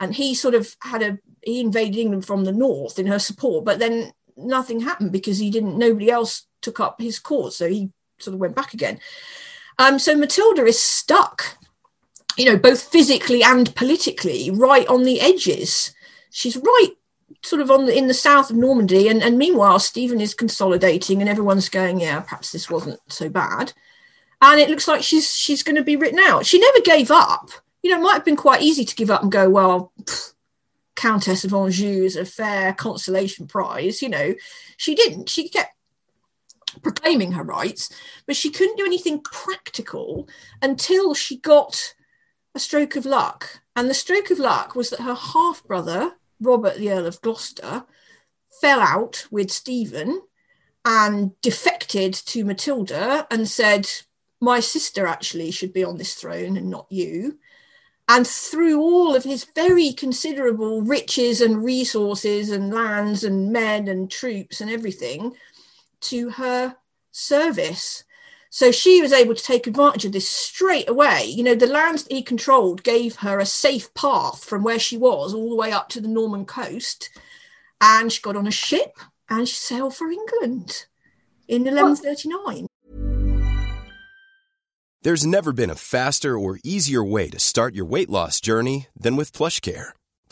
[0.00, 3.64] And he sort of had a, he invaded England from the north in her support,
[3.64, 7.56] but then nothing happened because he didn't, nobody else took up his cause.
[7.56, 8.98] So he sort of went back again.
[9.78, 11.56] Um, so Matilda is stuck,
[12.36, 15.94] you know, both physically and politically, right on the edges.
[16.30, 16.90] She's right
[17.44, 21.20] sort of on the, in the south of Normandy, and, and meanwhile Stephen is consolidating,
[21.20, 23.72] and everyone's going, yeah, perhaps this wasn't so bad,
[24.40, 26.46] and it looks like she's she's going to be written out.
[26.46, 27.50] She never gave up.
[27.82, 29.92] You know, it might have been quite easy to give up and go, well,
[30.96, 34.00] Countess of Anjou is a fair consolation prize.
[34.00, 34.34] You know,
[34.76, 35.28] she didn't.
[35.28, 35.74] She kept
[36.82, 37.90] proclaiming her rights,
[38.26, 40.28] but she couldn't do anything practical
[40.62, 41.94] until she got
[42.54, 43.60] a stroke of luck.
[43.76, 47.84] And the stroke of luck was that her half brother, Robert, the Earl of Gloucester,
[48.60, 50.22] fell out with Stephen
[50.84, 53.90] and defected to Matilda and said,
[54.40, 57.38] My sister actually should be on this throne and not you.
[58.06, 64.10] And through all of his very considerable riches and resources and lands and men and
[64.10, 65.32] troops and everything
[66.02, 66.76] to her
[67.12, 68.04] service.
[68.54, 71.24] So she was able to take advantage of this straight away.
[71.24, 74.96] You know, the lands that he controlled gave her a safe path from where she
[74.96, 77.10] was all the way up to the Norman coast.
[77.80, 78.96] And she got on a ship
[79.28, 80.86] and she sailed for England
[81.48, 82.68] in 1139.
[85.02, 89.16] There's never been a faster or easier way to start your weight loss journey than
[89.16, 89.94] with PlushCare.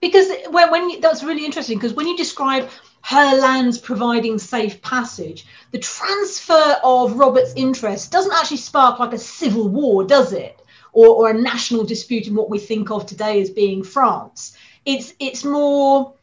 [0.00, 2.68] Because when, when you, that's really interesting because when you describe
[3.02, 9.18] her lands providing safe passage the transfer of robert's interest doesn't actually spark like a
[9.18, 10.54] civil war does it?
[10.92, 14.56] Or, or a national dispute in what we think of today as being france.
[14.86, 16.14] It's it's more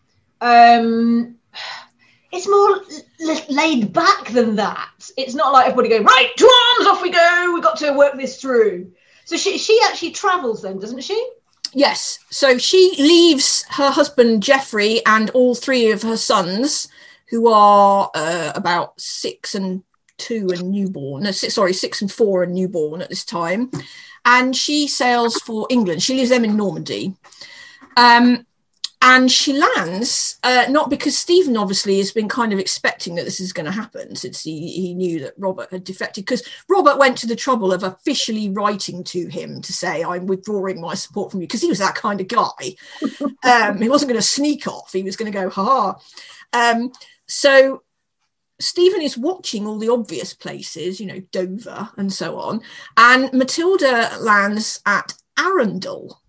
[0.42, 1.36] um
[2.32, 2.82] it's more
[3.22, 5.12] l- laid back than that.
[5.16, 6.46] It's not like everybody going right to
[6.78, 8.92] arms off we go we've got to work this through.
[9.26, 11.30] So she, she actually travels then doesn't she
[11.76, 12.20] Yes.
[12.30, 16.88] So she leaves her husband Geoffrey and all three of her sons,
[17.30, 19.84] who are uh, about six and
[20.18, 21.24] two and newborn.
[21.24, 23.70] No, six, sorry, six and four and newborn at this time,
[24.24, 26.02] and she sails for England.
[26.02, 27.14] She leaves them in Normandy.
[27.98, 28.46] Um,
[29.08, 33.40] and she lands uh, not because Stephen obviously has been kind of expecting that this
[33.40, 37.16] is going to happen since he, he knew that Robert had defected because Robert went
[37.20, 41.42] to the trouble of officially writing to him to say I'm withdrawing my support from
[41.42, 42.76] you because he was that kind of guy.
[43.44, 46.00] um, he wasn't going to sneak off; he was going to go ha.
[46.54, 46.92] Um,
[47.28, 47.84] so
[48.60, 52.62] Stephen is watching all the obvious places, you know, Dover and so on,
[52.98, 56.20] and Matilda lands at Arundel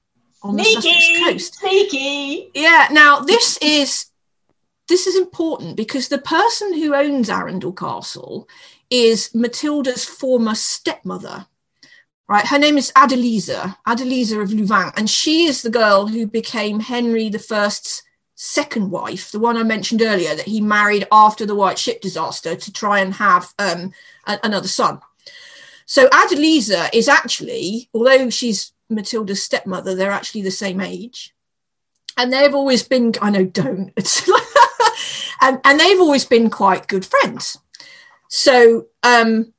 [0.46, 1.54] on the Sussex coast.
[1.56, 2.50] Sneaky.
[2.54, 2.88] Yeah.
[2.90, 4.06] Now this is
[4.88, 8.48] this is important because the person who owns Arundel Castle
[8.90, 11.46] is Matilda's former stepmother.
[12.28, 16.80] Right, her name is Adeliza, Adeliza of Louvain, and she is the girl who became
[16.80, 18.02] Henry I's
[18.34, 22.56] second wife, the one I mentioned earlier that he married after the White Ship disaster
[22.56, 23.92] to try and have um,
[24.26, 25.00] a- another son.
[25.86, 31.34] So Adeliza is actually, although she's Matilda's stepmother, they're actually the same age.
[32.16, 33.92] And they've always been, I know, don't.
[35.40, 37.58] and, and they've always been quite good friends.
[38.28, 39.52] So um,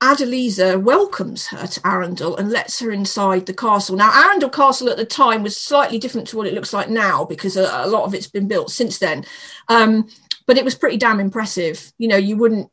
[0.00, 3.96] Adeliza welcomes her to Arundel and lets her inside the castle.
[3.96, 7.24] Now, Arundel Castle at the time was slightly different to what it looks like now
[7.24, 9.24] because a, a lot of it's been built since then.
[9.68, 10.08] Um,
[10.46, 11.92] but it was pretty damn impressive.
[11.98, 12.70] You know, you wouldn't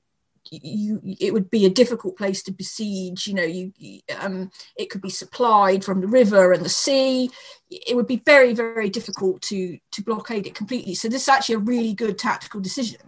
[0.51, 3.71] you it would be a difficult place to besiege you know you
[4.19, 7.29] um it could be supplied from the river and the sea
[7.69, 11.55] it would be very very difficult to to blockade it completely so this is actually
[11.55, 12.99] a really good tactical decision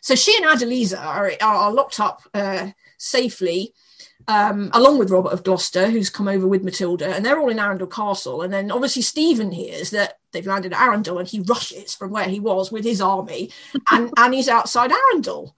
[0.00, 3.74] so she and adeliza are, are locked up uh, safely
[4.28, 7.58] um, along with Robert of Gloucester, who's come over with Matilda, and they're all in
[7.58, 8.40] Arundel Castle.
[8.40, 12.28] And then obviously Stephen hears that they've landed at Arundel, and he rushes from where
[12.28, 13.50] he was with his army,
[13.90, 15.54] and, and he's outside Arundel.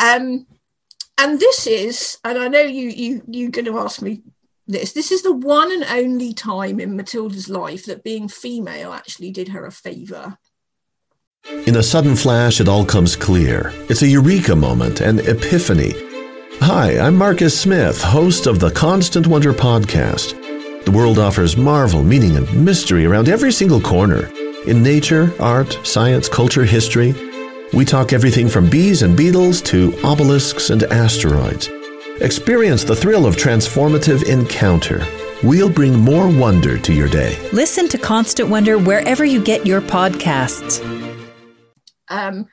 [0.00, 0.46] Um,
[1.18, 4.22] and this is, and I know you you you're going to ask me
[4.66, 4.92] this.
[4.92, 9.48] This is the one and only time in Matilda's life that being female actually did
[9.48, 10.38] her a favour.
[11.66, 13.72] In a sudden flash, it all comes clear.
[13.88, 15.92] It's a eureka moment, an epiphany.
[16.60, 20.36] Hi, I'm Marcus Smith, host of the Constant Wonder podcast.
[20.84, 24.30] The world offers marvel, meaning, and mystery around every single corner.
[24.66, 27.14] In nature, art, science, culture, history,
[27.72, 31.68] we talk everything from bees and beetles to obelisks and asteroids.
[32.20, 35.06] Experience the thrill of transformative encounter.
[35.42, 37.38] We'll bring more wonder to your day.
[37.52, 40.84] Listen to Constant Wonder wherever you get your podcasts.
[42.08, 42.48] Um,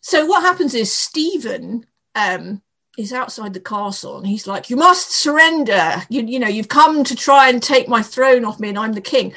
[0.00, 2.62] so what happens is Stephen um,
[2.98, 6.02] is outside the castle and he's like, "You must surrender.
[6.08, 8.94] You, you know, you've come to try and take my throne off me, and I'm
[8.94, 9.32] the king."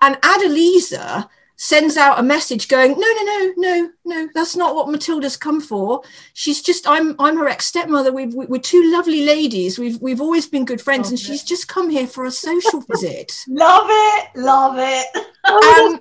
[0.00, 1.28] And Adeliza
[1.62, 5.60] sends out a message going, no, no, no, no, no, that's not what Matilda's come
[5.60, 6.02] for.
[6.32, 8.12] She's just, I'm, I'm her ex stepmother.
[8.12, 9.78] We've, we're two lovely ladies.
[9.78, 11.22] We've, we've always been good friends, love and it.
[11.22, 13.32] she's just come here for a social visit.
[13.46, 15.06] love it, love it.
[15.44, 16.00] um,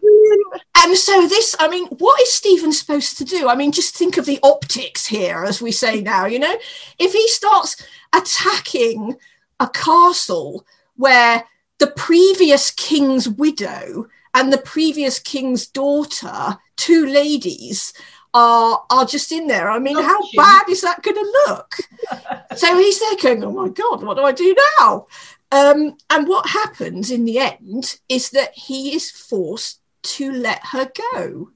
[0.78, 3.48] and so this, I mean, what is Stephen supposed to do?
[3.48, 6.26] I mean, just think of the optics here, as we say now.
[6.26, 6.58] You know,
[6.98, 7.86] if he starts
[8.16, 9.16] attacking
[9.60, 11.44] a castle where
[11.78, 17.94] the previous king's widow and the previous king's daughter, two ladies,
[18.34, 19.70] are are just in there.
[19.70, 21.76] I mean, how bad is that going to look?
[22.56, 25.08] so he's there going, "Oh my god, what do I do now?"
[25.52, 30.90] Um, and what happens in the end is that he is forced to let her
[31.14, 31.52] go.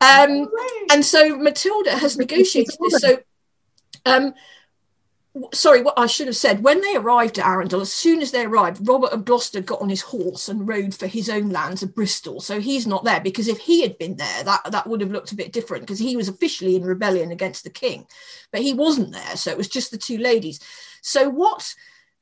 [0.00, 0.48] Um,
[0.90, 3.00] and so Matilda has negotiated this.
[3.00, 3.18] So
[4.04, 4.34] um,
[5.52, 8.44] sorry, what I should have said when they arrived at Arundel, as soon as they
[8.44, 11.94] arrived, Robert of Gloucester got on his horse and rode for his own lands of
[11.94, 12.40] Bristol.
[12.40, 15.32] So he's not there because if he had been there, that, that would have looked
[15.32, 18.06] a bit different because he was officially in rebellion against the king,
[18.52, 19.36] but he wasn't there.
[19.36, 20.60] So it was just the two ladies.
[21.02, 21.74] So what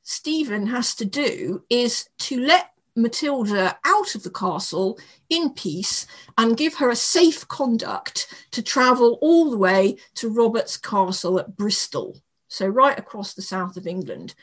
[0.03, 4.99] Stephen has to do is to let Matilda out of the castle
[5.29, 6.07] in peace
[6.37, 11.55] and give her a safe conduct to travel all the way to Robert's castle at
[11.55, 14.35] Bristol so right across the south of England.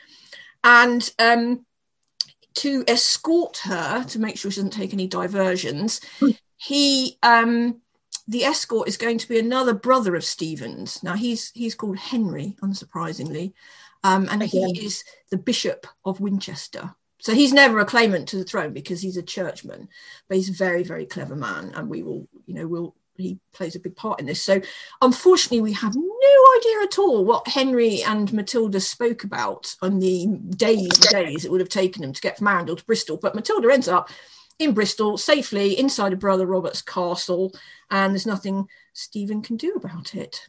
[0.63, 1.65] And um,
[2.55, 6.01] to escort her to make sure she doesn't take any diversions,
[6.57, 7.81] he um,
[8.27, 11.03] the escort is going to be another brother of Stephen's.
[11.03, 13.53] Now he's he's called Henry, unsurprisingly,
[14.03, 16.95] um, and he is the Bishop of Winchester.
[17.19, 19.89] So he's never a claimant to the throne because he's a churchman,
[20.27, 23.75] but he's a very very clever man, and we will you know we'll he plays
[23.75, 24.41] a big part in this.
[24.41, 24.61] So
[25.01, 30.27] unfortunately, we have no idea at all what Henry and Matilda spoke about on the
[30.49, 33.17] days and days it would have taken them to get from Arundel to Bristol.
[33.17, 34.09] But Matilda ends up
[34.59, 37.53] in Bristol safely inside of Brother Robert's castle,
[37.89, 40.47] and there's nothing Stephen can do about it.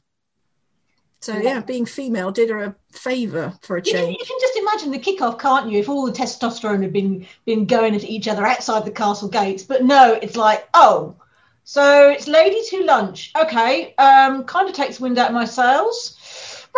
[1.20, 3.96] So yeah, being female did her a favour for a change.
[3.96, 5.80] You, you, can just imagine the kickoff, can't you?
[5.80, 9.64] If all the testosterone had been been going at each other outside the castle gates,
[9.64, 11.16] but no, it's like, oh,
[11.68, 13.32] so it's lady to lunch.
[13.36, 16.16] Okay, um, kind of takes wind out of my sails.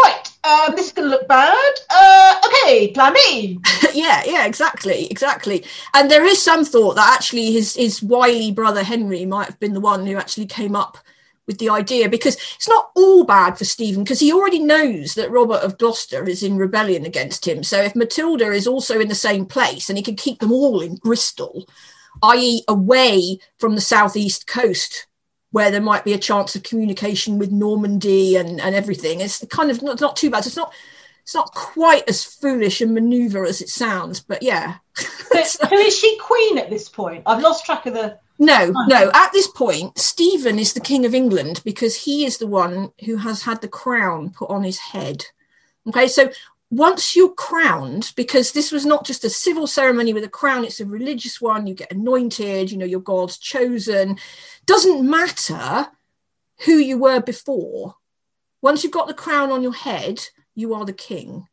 [0.02, 1.72] Right, um, this is going to look bad.
[1.90, 3.60] Uh, okay, plan B.
[3.92, 5.66] yeah, yeah, exactly, exactly.
[5.92, 9.74] And there is some thought that actually his his wily brother Henry might have been
[9.74, 10.96] the one who actually came up
[11.46, 15.30] with the idea because it's not all bad for Stephen because he already knows that
[15.30, 17.62] Robert of Gloucester is in rebellion against him.
[17.62, 20.80] So if Matilda is also in the same place and he can keep them all
[20.80, 21.68] in Bristol,
[22.22, 25.06] i.e., away from the southeast coast,
[25.50, 29.20] where there might be a chance of communication with Normandy and, and everything.
[29.20, 30.46] It's kind of not, not too bad.
[30.46, 30.72] It's not
[31.28, 34.76] it's not quite as foolish a maneuver as it sounds, but yeah.
[34.96, 37.22] so is she queen at this point?
[37.26, 38.18] I've lost track of the.
[38.38, 39.10] No, no.
[39.12, 43.16] At this point, Stephen is the king of England because he is the one who
[43.16, 45.26] has had the crown put on his head.
[45.86, 46.30] Okay, so
[46.70, 50.80] once you're crowned, because this was not just a civil ceremony with a crown, it's
[50.80, 54.18] a religious one, you get anointed, you know, you're God's chosen.
[54.66, 55.88] Doesn't matter
[56.66, 57.94] who you were before.
[58.60, 60.20] Once you've got the crown on your head,
[60.54, 61.48] you are the king.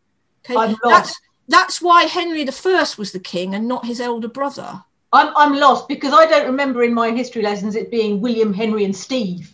[0.50, 0.76] Okay.
[0.84, 4.84] That's, that's why Henry I was the king and not his elder brother.
[5.14, 8.84] I'm, I'm lost because I don't remember in my history lessons it being William, Henry,
[8.84, 9.54] and Steve.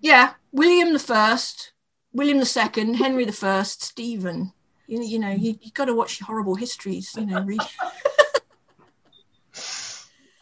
[0.00, 1.72] Yeah, William the First,
[2.12, 4.52] William the Second, Henry the First, Stephen
[4.88, 7.60] you, you know you, you got to watch horrible histories you know read.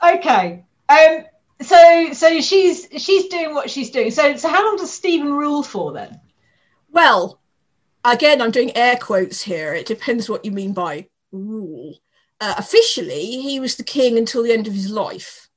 [0.03, 1.25] Okay um
[1.61, 4.11] so so she's she's doing what she's doing.
[4.11, 6.21] So so how long does stephen rule for then?
[6.91, 7.41] Well
[8.05, 9.75] again i'm doing air quotes here.
[9.75, 11.99] It depends what you mean by rule.
[12.41, 15.49] Uh, officially he was the king until the end of his life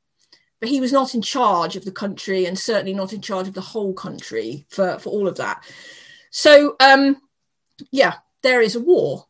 [0.60, 3.54] but he was not in charge of the country and certainly not in charge of
[3.54, 5.64] the whole country for for all of that.
[6.32, 7.18] So um
[7.92, 9.26] yeah there is a war.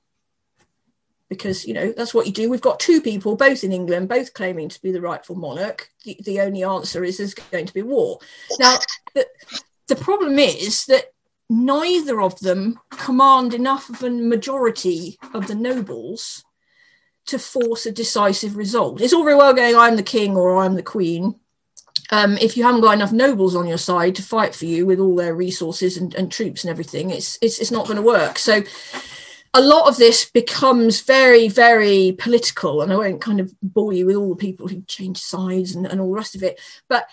[1.29, 2.49] Because you know that's what you do.
[2.49, 5.89] We've got two people both in england both claiming to be the rightful monarch.
[6.03, 8.17] The, the only answer is there's going to be war.
[8.59, 8.79] Now
[9.13, 9.27] the,
[9.87, 11.13] the problem is that
[11.47, 16.43] neither of them command enough of a majority of the nobles
[17.27, 18.99] to force a decisive result.
[18.99, 21.35] It's all very well going i'm the king or i'm the queen
[22.11, 24.99] um, if you haven't got enough nobles on your side to fight for you with
[24.99, 28.39] all their resources and, and troops and everything, it's it's, it's not going to work.
[28.39, 28.63] So
[29.53, 34.05] a lot of this becomes very, very political, and I won't kind of bore you
[34.05, 36.59] with all the people who change sides and, and all the rest of it.
[36.87, 37.07] But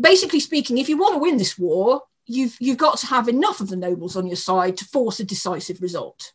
[0.00, 3.60] basically speaking, if you want to win this war, you've you've got to have enough
[3.60, 6.32] of the nobles on your side to force a decisive result.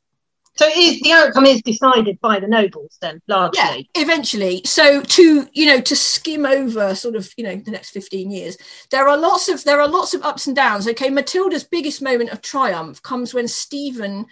[0.58, 3.60] So is the outcome is decided by the nobles then, largely.
[3.96, 4.62] Yeah, eventually.
[4.66, 8.58] So to you know to skim over sort of you know the next fifteen years,
[8.90, 10.88] there are lots of there are lots of ups and downs.
[10.88, 14.26] Okay, Matilda's biggest moment of triumph comes when Stephen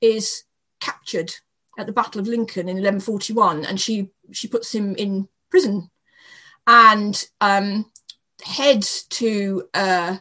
[0.00, 0.44] is
[0.80, 1.32] captured
[1.78, 5.90] at the Battle of Lincoln in 1141, and she she puts him in prison,
[6.66, 7.90] and um,
[8.44, 10.16] heads to uh,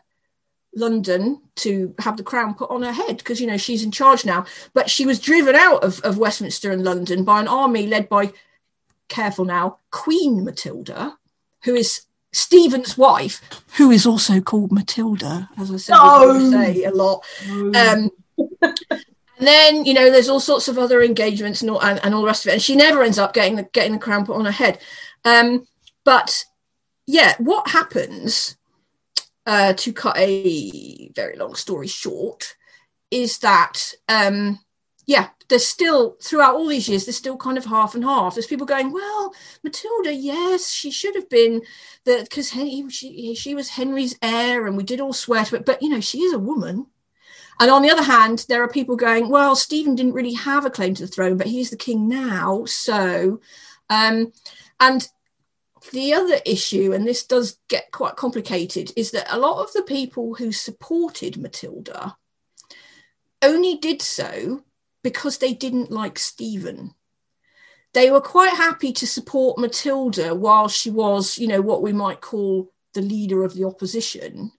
[0.75, 4.25] London to have the crown put on her head because you know she's in charge
[4.25, 4.45] now.
[4.73, 8.31] But she was driven out of, of Westminster and London by an army led by,
[9.09, 11.17] careful now, Queen Matilda,
[11.63, 13.41] who is Stephen's wife,
[13.77, 16.51] who is also called Matilda, as I said, no.
[16.51, 17.25] say a lot.
[17.49, 18.09] Um,
[18.61, 22.21] and then you know there's all sorts of other engagements and all, and, and all
[22.21, 24.37] the rest of it, and she never ends up getting the, getting the crown put
[24.37, 24.79] on her head.
[25.25, 25.67] Um,
[26.05, 26.45] but
[27.05, 28.55] yeah, what happens?
[29.45, 32.55] Uh, to cut a very long story short,
[33.09, 34.59] is that um,
[35.05, 38.35] yeah, there's still throughout all these years, there's still kind of half and half.
[38.35, 39.33] There's people going, well,
[39.63, 41.61] Matilda, yes, she should have been
[42.05, 45.65] that because she she was Henry's heir, and we did all swear to it.
[45.65, 46.87] But you know, she is a woman.
[47.59, 50.71] And on the other hand, there are people going, well, Stephen didn't really have a
[50.71, 53.39] claim to the throne, but he's the king now, so.
[53.87, 54.33] Um,
[54.79, 55.07] and
[55.91, 59.81] the other issue, and this does get quite complicated, is that a lot of the
[59.81, 62.17] people who supported Matilda
[63.41, 64.63] only did so
[65.03, 66.93] because they didn't like Stephen.
[67.93, 72.21] They were quite happy to support Matilda while she was, you know, what we might
[72.21, 74.51] call the leader of the opposition.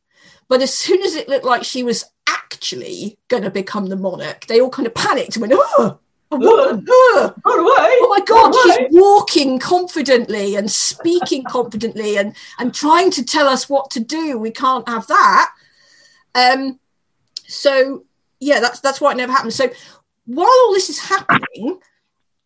[0.48, 4.46] But as soon as it looked like she was actually going to become the monarch,
[4.46, 5.98] they all kind of panicked and went, oh,
[6.32, 6.84] a woman.
[6.86, 7.74] Run away.
[8.00, 13.68] Oh my God, she's walking confidently and speaking confidently and, and trying to tell us
[13.68, 14.38] what to do.
[14.38, 15.52] We can't have that.
[16.34, 16.78] Um,
[17.46, 18.04] so,
[18.40, 19.52] yeah, that's, that's why it never happened.
[19.52, 19.70] So,
[20.24, 21.80] while all this is happening,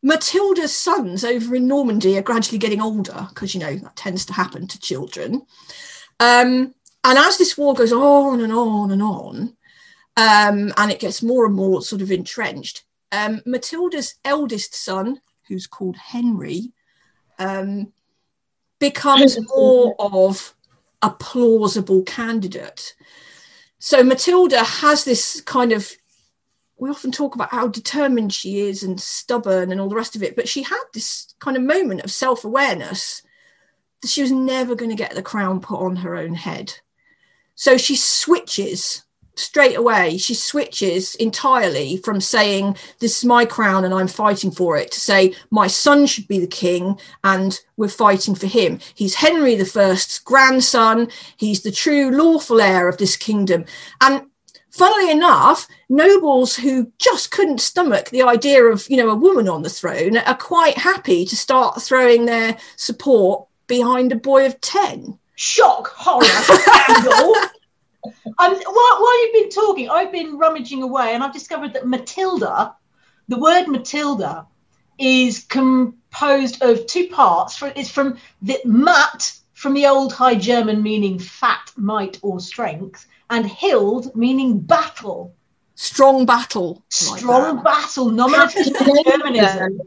[0.02, 4.32] Matilda's sons over in Normandy are gradually getting older because, you know, that tends to
[4.32, 5.46] happen to children.
[6.20, 6.74] Um,
[7.04, 9.56] and as this war goes on and on and on,
[10.16, 15.66] um, and it gets more and more sort of entrenched, um, Matilda's eldest son, who's
[15.66, 16.72] called Henry,
[17.38, 17.92] um,
[18.78, 20.54] becomes more of
[21.02, 22.94] a plausible candidate.
[23.78, 25.90] So Matilda has this kind of
[26.78, 30.22] we often talk about how determined she is and stubborn and all the rest of
[30.22, 33.22] it, but she had this kind of moment of self awareness
[34.02, 36.74] that she was never going to get the crown put on her own head.
[37.54, 39.05] So she switches
[39.36, 44.76] straight away she switches entirely from saying this is my crown and i'm fighting for
[44.76, 48.78] it to say my son should be the king and we're fighting for him.
[48.94, 51.08] He's henry the first's grandson.
[51.36, 53.64] He's the true lawful heir of this kingdom.
[54.00, 54.26] And
[54.70, 59.62] funnily enough nobles who just couldn't stomach the idea of you know a woman on
[59.62, 65.18] the throne are quite happy to start throwing their support behind a boy of 10
[65.34, 67.34] shock horror scandal
[68.26, 72.74] um, while, while you've been talking, I've been rummaging away and I've discovered that Matilda,
[73.28, 74.46] the word Matilda,
[74.98, 77.62] is composed of two parts.
[77.74, 83.50] It's from the mat, from the old High German meaning fat, might, or strength, and
[83.50, 85.34] hild meaning battle.
[85.74, 86.82] Strong battle.
[86.88, 89.80] Strong like battle, nominative determinism.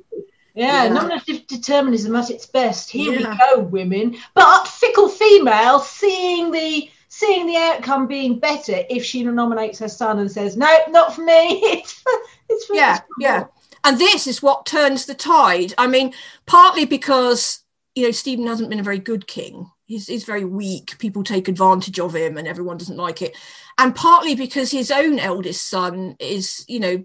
[0.54, 2.92] Yeah, yeah, nominative determinism at its best.
[2.92, 3.32] Here yeah.
[3.32, 4.18] we go, women.
[4.34, 10.20] But fickle female seeing the seeing the outcome being better if she nominates her son
[10.20, 11.62] and says, "No, not for me.
[11.80, 12.12] It's for,
[12.48, 13.46] it's for yeah, yeah."
[13.84, 15.74] And this is what turns the tide.
[15.78, 16.14] I mean,
[16.46, 17.64] partly because
[17.96, 19.70] you know Stephen hasn't been a very good king.
[19.86, 21.00] He's, he's very weak.
[21.00, 23.36] People take advantage of him, and everyone doesn't like it.
[23.80, 27.04] And partly because his own eldest son is, you know,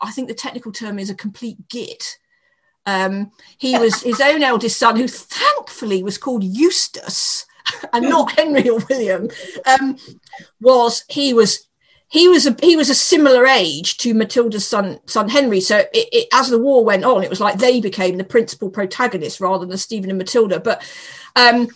[0.00, 2.18] I think the technical term is a complete git.
[2.86, 7.44] Um, he was his own eldest son, who thankfully was called Eustace,
[7.92, 9.28] and not Henry or William,
[9.66, 9.96] um,
[10.60, 11.66] was he was
[12.12, 15.60] he was a he was a similar age to Matilda's son son Henry.
[15.60, 18.68] So it, it, as the war went on, it was like they became the principal
[18.68, 20.60] protagonists rather than Stephen and Matilda.
[20.60, 20.82] But
[21.36, 21.68] um,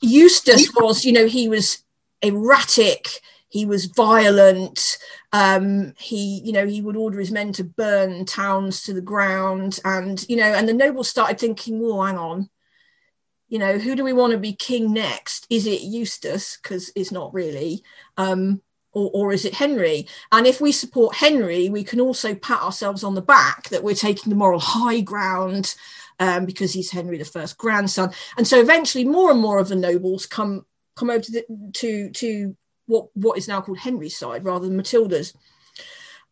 [0.00, 1.84] Eustace was, you know, he was
[2.22, 3.08] erratic.
[3.48, 4.96] He was violent.
[5.32, 9.78] Um, he, you know, he would order his men to burn towns to the ground,
[9.84, 12.48] and you know, and the nobles started thinking, "Well, hang on,
[13.50, 15.46] you know, who do we want to be king next?
[15.50, 16.56] Is it Eustace?
[16.56, 17.82] Because it's not really.
[18.16, 20.06] Um, or, or is it Henry?
[20.32, 23.94] And if we support Henry, we can also pat ourselves on the back that we're
[23.94, 25.74] taking the moral high ground
[26.20, 28.12] um, because he's Henry the First grandson.
[28.36, 32.10] And so eventually, more and more of the nobles come come over to the, to
[32.10, 35.34] to what what is now called Henry's side rather than Matilda's.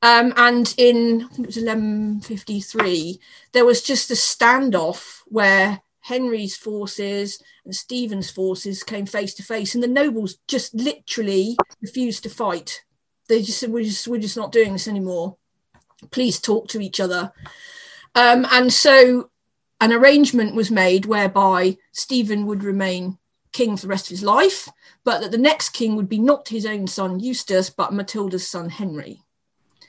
[0.02, 3.20] Um, and in I think it was 1153,
[3.52, 9.74] there was just a standoff where Henry's forces and Stephen's forces came face to face,
[9.74, 12.82] and the nobles just literally refused to fight.
[13.28, 15.36] They just said, "We're just we're just not doing this anymore.
[16.10, 17.32] Please talk to each other."
[18.14, 19.30] Um, and so,
[19.82, 23.18] an arrangement was made whereby Stephen would remain
[23.52, 24.68] king for the rest of his life,
[25.04, 28.70] but that the next king would be not his own son Eustace, but Matilda's son
[28.70, 29.20] Henry.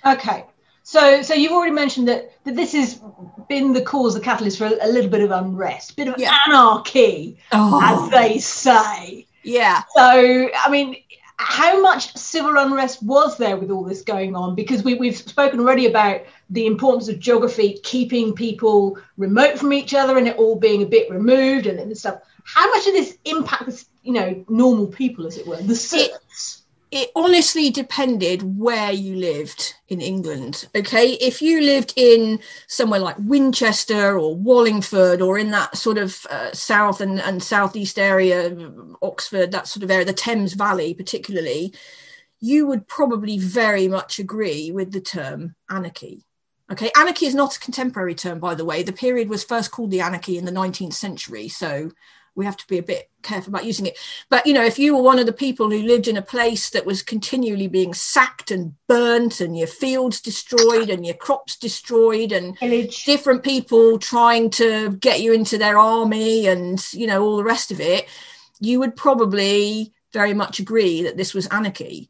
[0.05, 0.45] Okay.
[0.89, 2.99] So, so you've already mentioned that, that this has
[3.47, 6.15] been the cause, the catalyst for a, a little bit of unrest, a bit of
[6.17, 6.35] Yeah.
[6.47, 7.79] anarchy, Oh.
[7.83, 9.27] as they say.
[9.43, 9.83] Yeah.
[9.95, 10.95] So, I mean,
[11.37, 14.55] how much civil unrest was there with all this going on?
[14.55, 19.93] Because we, we've spoken already about the importance of geography keeping people remote from each
[19.93, 22.19] other and it all being a bit removed and, and stuff.
[22.45, 26.63] How much of this impacts, you know, normal people, as it were, the citizens?
[26.91, 30.67] It honestly depended where you lived in England.
[30.75, 36.25] Okay, if you lived in somewhere like Winchester or Wallingford or in that sort of
[36.31, 38.55] uh, south and, and southeast area,
[39.03, 41.73] Oxford, that sort of area, the Thames Valley particularly,
[42.39, 46.25] you would probably very much agree with the term anarchy.
[46.71, 48.83] Okay, anarchy is not a contemporary term, by the way.
[48.83, 51.91] The period was first called the anarchy in the 19th century, so
[52.39, 53.97] we have to be a bit careful about using it.
[54.29, 56.69] But you know, if you were one of the people who lived in a place
[56.69, 62.31] that was continually being sacked and burnt, and your fields destroyed, and your crops destroyed,
[62.31, 63.03] and Village.
[63.03, 67.71] different people trying to get you into their army, and you know all the rest
[67.71, 68.07] of it,
[68.61, 72.09] you would probably very much agree that this was anarchy.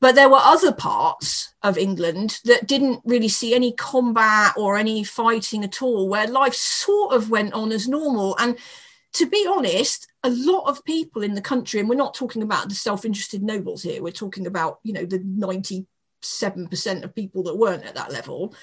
[0.00, 5.02] But there were other parts of England that didn't really see any combat or any
[5.02, 8.36] fighting at all, where life sort of went on as normal.
[8.38, 8.58] And
[9.14, 12.68] to be honest, a lot of people in the country, and we're not talking about
[12.68, 15.86] the self-interested nobles here, we're talking about, you know, the 97%
[17.04, 18.54] of people that weren't at that level,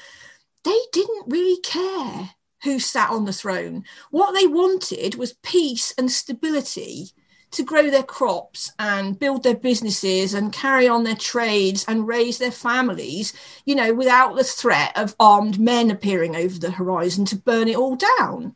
[0.64, 2.32] they didn't really care
[2.64, 3.84] who sat on the throne.
[4.12, 7.12] What they wanted was peace and stability
[7.52, 12.38] to grow their crops and build their businesses and carry on their trades and raise
[12.38, 13.34] their families,
[13.66, 17.78] you know, without the threat of armed men appearing over the horizon to burn it
[17.78, 18.56] all down.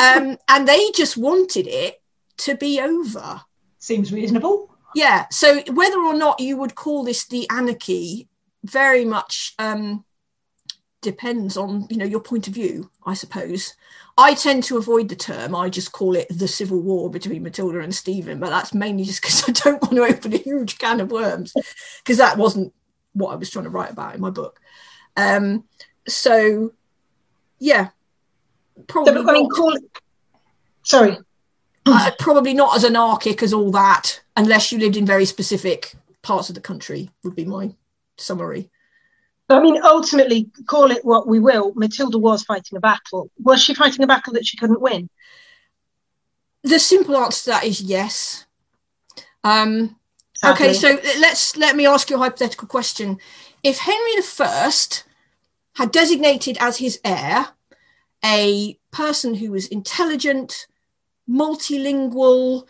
[0.00, 2.02] Um, and they just wanted it
[2.38, 3.40] to be over.
[3.78, 4.74] Seems reasonable.
[4.94, 5.26] Yeah.
[5.30, 8.28] So whether or not you would call this the anarchy
[8.64, 10.04] very much um,
[11.02, 13.74] depends on you know your point of view, I suppose.
[14.16, 15.54] I tend to avoid the term.
[15.54, 19.20] I just call it the civil war between Matilda and Stephen, but that's mainly just
[19.20, 21.52] because I don't want to open a huge can of worms
[21.98, 22.72] because that wasn't
[23.12, 24.60] what I was trying to write about in my book.
[25.16, 25.64] Um,
[26.08, 26.72] so,
[27.58, 27.90] yeah,
[28.86, 29.14] probably.
[29.14, 29.82] So, I mean, not- call it.
[30.82, 31.18] Sorry.
[31.86, 36.48] uh, probably not as anarchic as all that, unless you lived in very specific parts
[36.48, 37.10] of the country.
[37.22, 37.74] Would be my
[38.16, 38.70] summary.
[39.50, 41.74] I mean, ultimately, call it what we will.
[41.74, 43.30] Matilda was fighting a battle.
[43.38, 45.10] Was she fighting a battle that she couldn't win?
[46.62, 48.46] The simple answer to that is yes.
[49.44, 49.96] Um,
[50.42, 53.18] okay, so let's let me ask you a hypothetical question.
[53.62, 54.72] If Henry I
[55.74, 57.48] had designated as his heir
[58.24, 60.66] a person who was intelligent,
[61.28, 62.66] multilingual,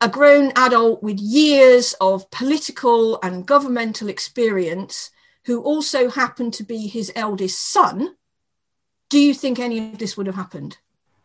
[0.00, 5.10] a grown adult with years of political and governmental experience,
[5.44, 8.16] who also happened to be his eldest son,
[9.08, 10.78] do you think any of this would have happened?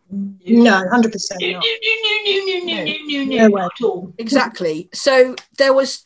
[0.09, 1.65] no, hundred percent No, no, not.
[1.65, 3.61] no, no, no, no, no, no, No no, way.
[3.63, 4.13] at all.
[4.19, 6.05] exactly so there was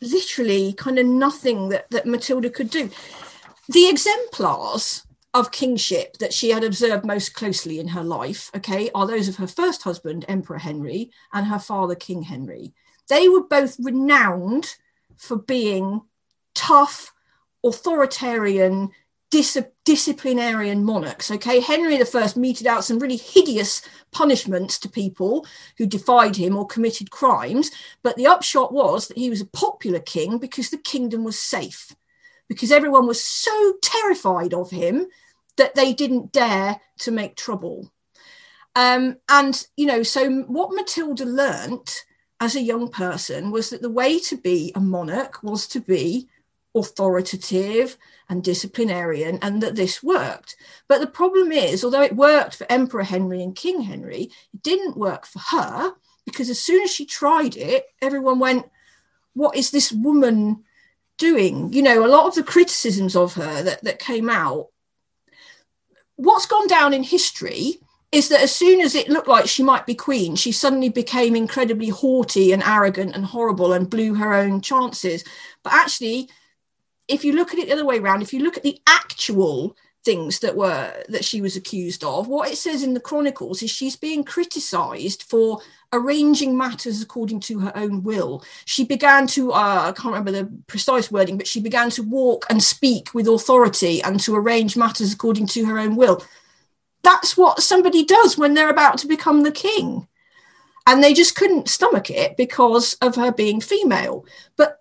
[0.00, 2.90] literally kind of nothing that, that matilda could do
[3.68, 5.05] the exemplars
[5.38, 9.36] of kingship that she had observed most closely in her life okay are those of
[9.36, 12.72] her first husband emperor henry and her father king henry
[13.08, 14.76] they were both renowned
[15.16, 16.02] for being
[16.54, 17.12] tough
[17.64, 18.90] authoritarian
[19.30, 23.82] dis- disciplinarian monarchs okay henry i meted out some really hideous
[24.16, 27.70] punishments to people who defied him or committed crimes.
[28.02, 31.94] But the upshot was that he was a popular king because the kingdom was safe,
[32.48, 35.08] because everyone was so terrified of him
[35.56, 37.92] that they didn't dare to make trouble.
[38.74, 42.04] Um, and, you know, so what Matilda learnt
[42.40, 46.28] as a young person was that the way to be a monarch was to be
[46.74, 47.96] authoritative
[48.28, 50.56] and disciplinarian, and that this worked.
[50.88, 54.98] But the problem is, although it worked for Emperor Henry and King Henry, it didn't
[54.98, 55.94] work for her
[56.26, 58.66] because as soon as she tried it, everyone went,
[59.32, 60.64] What is this woman
[61.18, 61.72] doing.
[61.72, 64.68] You know, a lot of the criticisms of her that, that came out,
[66.16, 67.78] what's gone down in history
[68.12, 71.36] is that as soon as it looked like she might be queen, she suddenly became
[71.36, 75.24] incredibly haughty and arrogant and horrible and blew her own chances.
[75.62, 76.28] But actually,
[77.08, 79.76] if you look at it the other way around, if you look at the actual
[80.06, 82.28] things that were that she was accused of.
[82.28, 85.60] What it says in the chronicles is she's being criticized for
[85.92, 88.44] arranging matters according to her own will.
[88.64, 92.46] She began to uh, i can't remember the precise wording but she began to walk
[92.48, 96.22] and speak with authority and to arrange matters according to her own will.
[97.02, 100.08] That's what somebody does when they're about to become the king.
[100.88, 104.24] And they just couldn't stomach it because of her being female.
[104.56, 104.80] But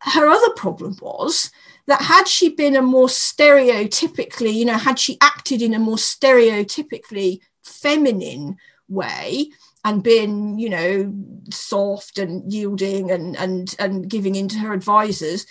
[0.00, 1.50] her other problem was
[1.86, 5.96] that had she been a more stereotypically, you know, had she acted in a more
[5.96, 8.56] stereotypically feminine
[8.88, 9.50] way
[9.84, 11.14] and been, you know,
[11.50, 15.46] soft and yielding and and and giving in to her advisors,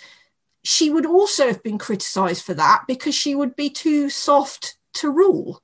[0.62, 5.10] she would also have been criticized for that because she would be too soft to
[5.10, 5.62] rule.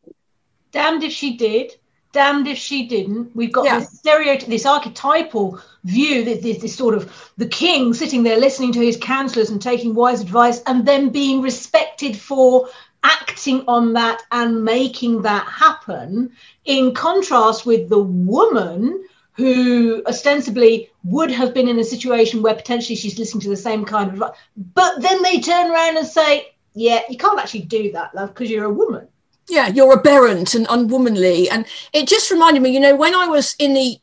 [0.70, 1.73] Damned if she did
[2.13, 3.35] damned if she didn't.
[3.35, 3.81] We've got yeah.
[3.81, 8.73] this stereotype, this archetypal view, this, this, this, sort of the king sitting there listening
[8.73, 12.69] to his counselors and taking wise advice, and then being respected for
[13.03, 16.31] acting on that and making that happen.
[16.65, 19.05] In contrast with the woman
[19.35, 23.85] who ostensibly would have been in a situation where potentially she's listening to the same
[23.85, 24.37] kind of,
[24.75, 28.51] but then they turn around and say, "Yeah, you can't actually do that, love, because
[28.51, 29.09] you're a woman."
[29.49, 33.55] Yeah you're aberrant and unwomanly and it just reminded me you know when i was
[33.59, 33.99] in the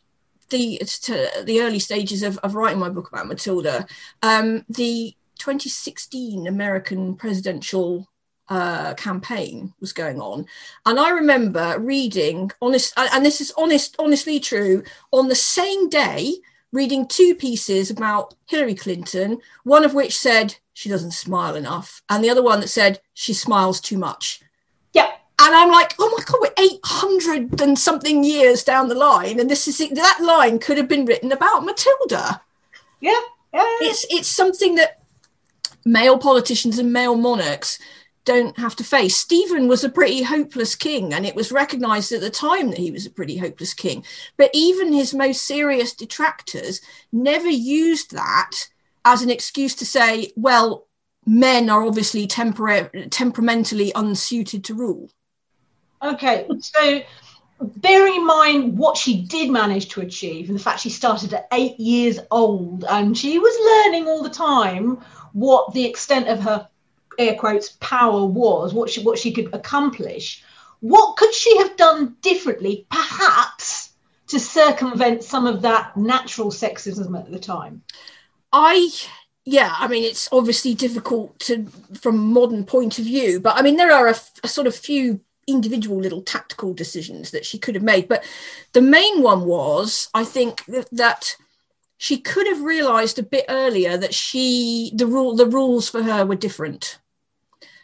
[0.50, 0.80] the
[1.46, 3.86] the early stages of, of writing my book about matilda
[4.22, 8.08] um, the 2016 american presidential
[8.50, 10.46] uh, campaign was going on.
[10.86, 16.34] And i remember reading honest and this is honest honestly true on the same day
[16.72, 22.24] reading two pieces about hillary clinton one of which said she doesn't smile enough and
[22.24, 24.42] the other one that said she smiles too much.
[24.94, 25.12] Yeah
[25.42, 29.50] and I'm like, oh my god, we're 800 and something years down the line, and
[29.50, 32.42] this is that line could have been written about Matilda.
[33.00, 33.20] Yeah,
[33.54, 33.64] yeah.
[33.82, 35.02] It's it's something that
[35.86, 37.80] male politicians and male monarchs
[38.26, 39.16] don't have to face.
[39.16, 42.92] Stephen was a pretty hopeless king, and it was recognised at the time that he
[42.92, 44.04] was a pretty hopeless king.
[44.38, 46.82] But even his most serious detractors
[47.12, 48.68] never used that
[49.06, 50.86] as an excuse to say, well,
[51.26, 55.10] men are obviously tempera- temperamentally unsuited to rule.
[56.02, 57.02] Okay, so
[57.62, 61.48] bearing in mind what she did manage to achieve and the fact she started at
[61.52, 64.98] eight years old and she was learning all the time
[65.34, 66.68] what the extent of her
[67.18, 70.44] air quotes power was, what she what she could accomplish.
[70.80, 73.90] What could she have done differently, perhaps,
[74.28, 77.84] to circumvent some of that natural sexism at the time?
[78.54, 78.90] I
[79.46, 81.66] yeah, I mean, it's obviously difficult to
[82.00, 85.20] from modern point of view, but I mean, there are a, a sort of few
[85.50, 88.08] individual little tactical decisions that she could have made.
[88.08, 88.24] But
[88.74, 91.36] the main one was, I think, that
[91.98, 96.26] she could have realized a bit earlier that she the rule the rules for her
[96.26, 97.00] were different.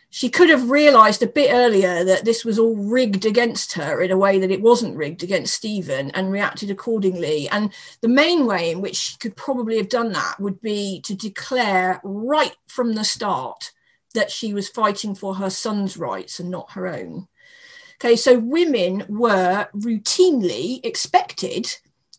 [0.09, 4.11] She could have realized a bit earlier that this was all rigged against her in
[4.11, 7.49] a way that it wasn't rigged against Stephen and reacted accordingly.
[7.49, 11.13] And the main way in which she could probably have done that would be to
[11.13, 13.73] declare right from the start
[14.13, 17.27] that she was fighting for her son's rights and not her own.
[17.99, 21.77] Okay, so women were routinely expected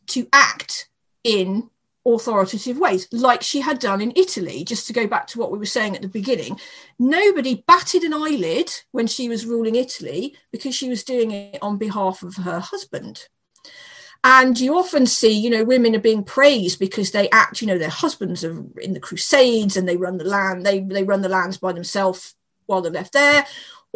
[0.08, 0.88] to act
[1.22, 1.68] in
[2.06, 4.64] authoritative ways, like she had done in Italy.
[4.64, 6.58] Just to go back to what we were saying at the beginning,
[6.98, 11.78] nobody batted an eyelid when she was ruling Italy because she was doing it on
[11.78, 13.26] behalf of her husband.
[14.24, 17.78] And you often see, you know, women are being praised because they act, you know,
[17.78, 21.28] their husbands are in the Crusades and they run the land, they, they run the
[21.28, 22.34] lands by themselves
[22.66, 23.46] while they're left there,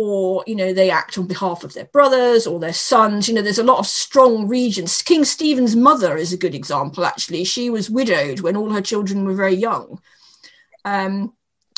[0.03, 3.29] or you know they act on behalf of their brothers or their sons.
[3.29, 5.03] You know there's a lot of strong regents.
[5.03, 7.45] King stephen's mother is a good example actually.
[7.45, 10.01] She was widowed when all her children were very young
[10.87, 11.35] um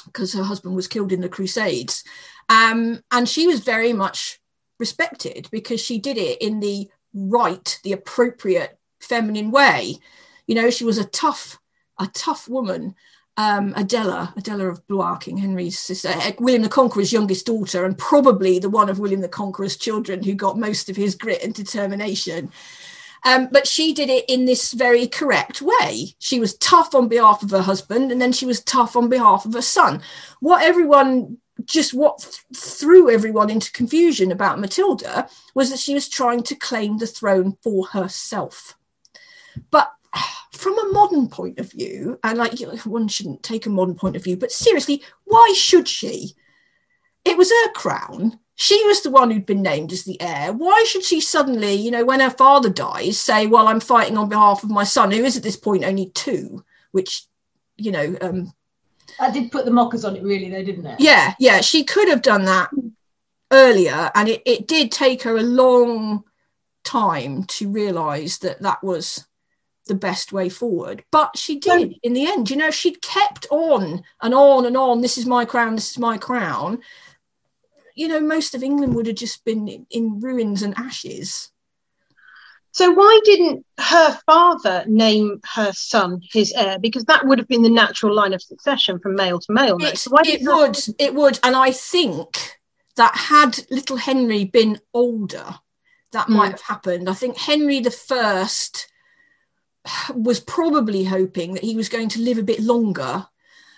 [0.07, 2.05] because her husband was killed in the crusades.
[2.49, 4.41] Um and she was very much
[4.79, 9.97] respected because she did it in the right the appropriate feminine way.
[10.47, 11.59] You know she was a tough
[11.99, 12.95] a tough woman
[13.37, 17.97] um, Adela, Adela of Blois, King Henry's sister, eh, William the Conqueror's youngest daughter, and
[17.97, 21.55] probably the one of William the Conqueror's children who got most of his grit and
[21.55, 22.51] determination.
[23.25, 26.15] Um, but she did it in this very correct way.
[26.19, 29.47] She was tough on behalf of her husband, and then she was tough on behalf
[29.47, 30.03] of her son.
[30.41, 36.09] What everyone just what th- threw everyone into confusion about Matilda was that she was
[36.09, 38.77] trying to claim the throne for herself.
[39.71, 39.93] But
[40.53, 44.25] from a modern point of view, and like one shouldn't take a modern point of
[44.25, 46.35] view, but seriously, why should she?
[47.25, 48.39] It was her crown.
[48.55, 50.53] She was the one who'd been named as the heir.
[50.53, 54.29] Why should she suddenly, you know, when her father dies, say, "Well, I'm fighting on
[54.29, 57.27] behalf of my son, who is at this point only two, which,
[57.77, 58.53] you know, um,
[59.19, 61.01] that did put the mockers on it, really, though, didn't it?
[61.01, 61.61] Yeah, yeah.
[61.61, 62.71] She could have done that
[63.51, 66.25] earlier, and it, it did take her a long
[66.85, 69.27] time to realise that that was
[69.93, 71.05] the best way forward.
[71.11, 72.51] But she did in the end.
[72.51, 75.03] You know, she'd kept on and on and on.
[75.03, 75.75] This is my crown.
[75.75, 76.81] This is my crown.
[77.95, 81.51] You know, most of England would have just been in, in ruins and ashes.
[82.71, 86.79] So why didn't her father name her son his heir?
[86.79, 89.77] Because that would have been the natural line of succession from male to male.
[89.79, 92.59] It, so it would, it would, and I think
[92.97, 95.57] that had little Henry been older,
[96.13, 96.37] that mm.
[96.37, 97.11] might have happened.
[97.11, 98.91] I think Henry the First
[100.15, 103.27] was probably hoping that he was going to live a bit longer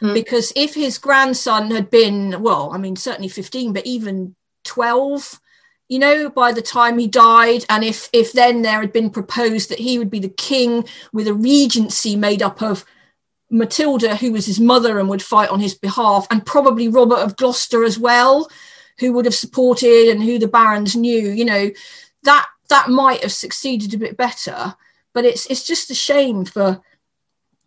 [0.00, 0.14] mm.
[0.14, 4.34] because if his grandson had been well i mean certainly 15 but even
[4.64, 5.40] 12
[5.88, 9.70] you know by the time he died and if if then there had been proposed
[9.70, 12.84] that he would be the king with a regency made up of
[13.50, 17.36] matilda who was his mother and would fight on his behalf and probably robert of
[17.36, 18.48] gloucester as well
[18.98, 21.70] who would have supported and who the barons knew you know
[22.22, 24.74] that that might have succeeded a bit better
[25.14, 26.80] but it's it's just a shame for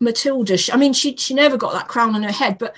[0.00, 0.56] Matilda.
[0.72, 2.76] I mean, she she never got that crown on her head, but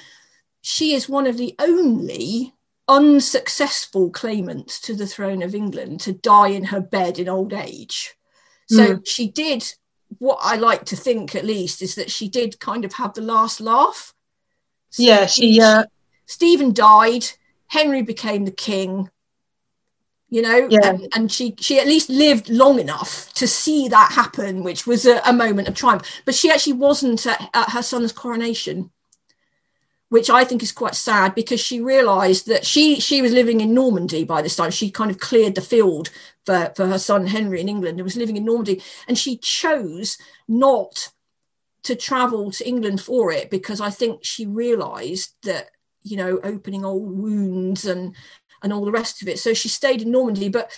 [0.63, 2.55] she is one of the only
[2.89, 8.15] unsuccessful claimants to the throne of England to die in her bed in old age.
[8.69, 9.07] So mm.
[9.07, 9.65] she did
[10.19, 13.21] what I like to think, at least, is that she did kind of have the
[13.21, 14.15] last laugh.
[14.91, 15.61] So yeah, she.
[15.61, 15.85] Uh...
[16.27, 17.27] Stephen died.
[17.67, 19.11] Henry became the king
[20.31, 20.91] you know yeah.
[20.91, 25.05] and, and, she she at least lived long enough to see that happen which was
[25.05, 26.23] a, a moment of triumph.
[26.25, 28.91] But she actually wasn't at, at, her son's coronation
[30.09, 33.75] which i think is quite sad because she realized that she she was living in
[33.75, 34.71] normandy by this time.
[34.71, 36.11] She kind of cleared the field
[36.47, 38.83] for, for her son henry in england and was living in normandy.
[39.09, 40.17] And she chose
[40.49, 41.11] not
[41.83, 45.71] to travel to england for it because i think she realized that
[46.03, 48.15] you know opening old wounds and
[48.63, 49.39] and all the rest of it.
[49.39, 50.71] So she stayed in Normandy, but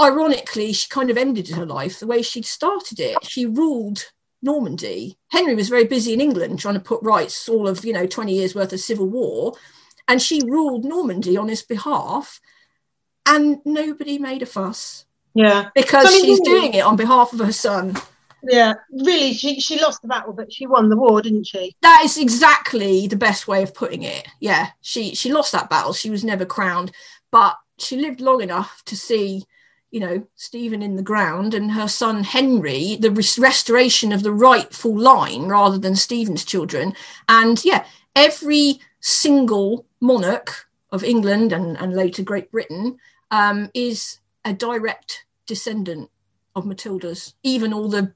[0.00, 3.16] ironically, she kind of ended her life the way she'd started it.
[3.24, 4.06] She ruled
[4.42, 5.18] Normandy.
[5.28, 8.32] Henry was very busy in England trying to put rights all of, you know, 20
[8.32, 9.54] years worth of civil war.
[10.06, 12.40] And she ruled Normandy on his behalf.
[13.26, 15.06] And nobody made a fuss.
[15.34, 15.70] Yeah.
[15.74, 17.96] Because so, I mean, she's doing it on behalf of her son.
[18.50, 21.74] Yeah, really, she, she lost the battle, but she won the war, didn't she?
[21.82, 24.26] That is exactly the best way of putting it.
[24.40, 25.92] Yeah, she she lost that battle.
[25.92, 26.92] She was never crowned,
[27.34, 29.44] but she lived long enough to see
[29.90, 34.96] you know stephen in the ground and her son henry the restoration of the rightful
[34.96, 36.94] line rather than stephen's children.
[37.28, 42.98] And yeah every single monarch of england and, and later great britain
[43.32, 46.10] um, is a direct descendant
[46.54, 48.14] of matilda's even all the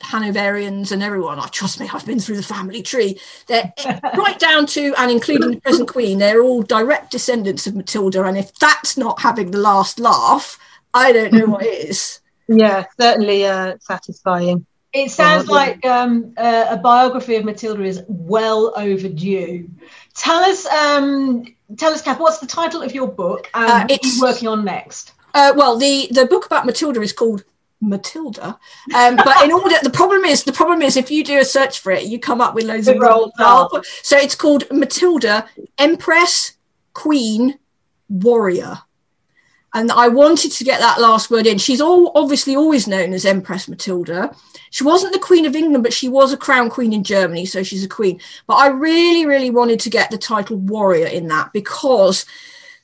[0.00, 1.38] Hanoverians and everyone.
[1.38, 3.20] Oh, trust me, I've been through the family tree.
[3.46, 3.72] They're
[4.16, 6.18] right down to and including the present queen.
[6.18, 10.58] They're all direct descendants of Matilda, and if that's not having the last laugh,
[10.94, 12.20] I don't know what is.
[12.48, 14.66] Yeah, certainly uh, satisfying.
[14.92, 19.68] It sounds like um, uh, a biography of Matilda is well overdue.
[20.14, 21.44] Tell us, um,
[21.76, 23.50] tell us, Kath, what's the title of your book?
[23.52, 25.12] And uh, what are you working on next?
[25.34, 27.44] Uh, well, the the book about Matilda is called
[27.80, 28.58] Matilda.
[28.94, 31.80] Um, but in order, the problem is, the problem is, if you do a search
[31.80, 33.32] for it, you come up with loads of roles.
[34.02, 35.48] So it's called Matilda,
[35.78, 36.56] Empress,
[36.94, 37.58] Queen,
[38.08, 38.78] Warrior.
[39.74, 41.58] And I wanted to get that last word in.
[41.58, 44.34] She's all obviously always known as Empress Matilda.
[44.70, 47.62] She wasn't the Queen of England, but she was a crown queen in Germany, so
[47.62, 48.18] she's a queen.
[48.46, 52.24] But I really, really wanted to get the title warrior in that because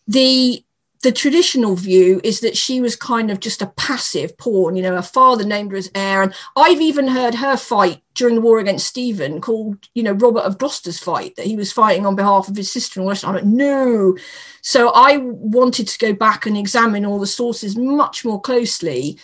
[0.07, 0.63] the
[1.03, 4.77] the traditional view is that she was kind of just a passive pawn.
[4.77, 6.23] You know, her father named her as heir.
[6.23, 10.43] And I've even heard her fight during the war against Stephen, called, you know, Robert
[10.43, 13.15] of Gloucester's fight, that he was fighting on behalf of his sister in law.
[13.25, 14.17] I'm like, no.
[14.61, 19.19] So I wanted to go back and examine all the sources much more closely.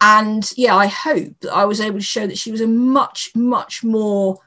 [0.00, 3.30] And yeah, I hope that I was able to show that she was a much,
[3.34, 4.38] much more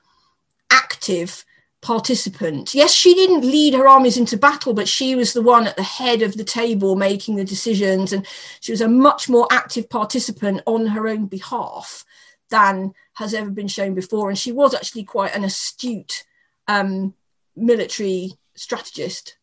[0.71, 1.43] active
[1.81, 2.73] participant.
[2.73, 5.83] Yes, she didn't lead her armies into battle, but she was the one at the
[5.83, 8.25] head of the table making the decisions, and
[8.59, 12.03] she was a much more active participant on her own behalf
[12.49, 14.29] than has ever been shown before.
[14.29, 16.23] And she was actually quite an astute
[16.67, 17.13] um,
[17.55, 19.37] military strategist.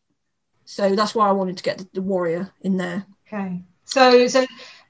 [0.65, 3.05] So that's why I wanted to get the, the warrior in there.
[3.27, 3.61] Okay.
[3.85, 4.45] So, so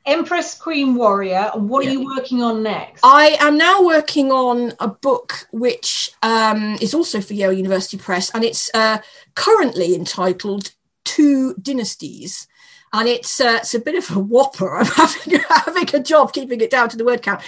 [0.06, 1.52] Empress Queen Warrior.
[1.56, 1.90] What Yeah.
[1.90, 3.02] are you working on next?
[3.04, 8.30] I am now working on a book which um, is also for Yale University Press,
[8.32, 9.00] and it's uh,
[9.36, 10.72] currently entitled
[11.04, 12.48] Two Dynasties.
[12.94, 14.78] And it's uh, it's a bit of a whopper.
[14.78, 17.42] I'm having, having a job keeping it down to the word count.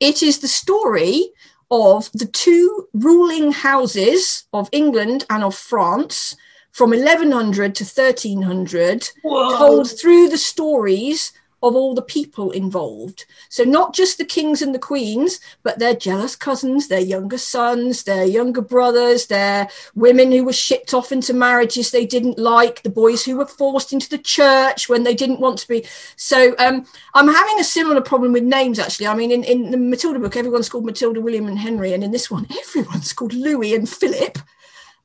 [0.00, 1.30] It is the story
[1.70, 6.36] of the two ruling houses of England and of France
[6.72, 9.56] from 1100 to 1300 Whoa.
[9.56, 11.32] told through the stories
[11.66, 13.24] of all the people involved.
[13.48, 18.04] So not just the kings and the queens, but their jealous cousins, their younger sons,
[18.04, 22.90] their younger brothers, their women who were shipped off into marriages they didn't like, the
[22.90, 25.84] boys who were forced into the church when they didn't want to be.
[26.16, 29.06] So um, I'm having a similar problem with names actually.
[29.06, 32.10] I mean, in, in the Matilda book, everyone's called Matilda, William, and Henry, and in
[32.10, 34.38] this one, everyone's called Louis and Philip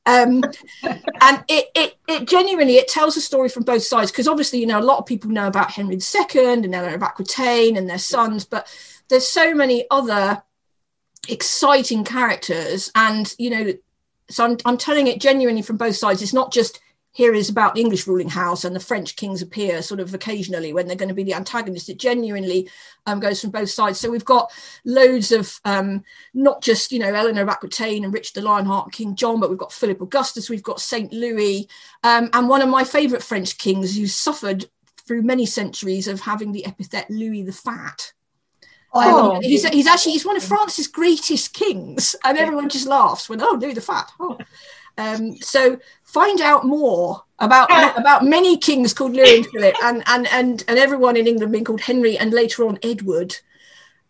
[0.04, 0.42] um
[1.20, 4.66] and it, it it genuinely it tells a story from both sides because obviously you
[4.66, 7.98] know a lot of people know about henry ii and eleanor of aquitaine and their
[7.98, 8.66] sons but
[9.08, 10.42] there's so many other
[11.28, 12.90] exciting characters.
[12.94, 13.72] And you know
[14.30, 16.22] so I'm, I'm telling it genuinely from both sides.
[16.22, 16.80] It's not just
[17.12, 20.72] here is about the english ruling house and the french kings appear sort of occasionally
[20.72, 22.68] when they're going to be the antagonist it genuinely
[23.06, 24.52] um, goes from both sides so we've got
[24.84, 26.02] loads of um,
[26.34, 29.58] not just you know Eleanor of Aquitaine and Richard the Lionheart, King John, but we've
[29.58, 31.68] got Philip Augustus, we've got Saint Louis,
[32.02, 34.66] um, and one of my favourite French kings who suffered
[35.06, 38.12] through many centuries of having the epithet Louis the Fat.
[38.94, 43.28] Oh, Um, he's, he's actually he's one of France's greatest kings, and everyone just laughs
[43.28, 44.10] when oh Louis the Fat.
[44.20, 44.38] Oh.
[44.98, 50.26] Um, so find out more about about many kings called Louis and Philip, and and
[50.28, 53.36] and and everyone in England being called Henry, and later on Edward.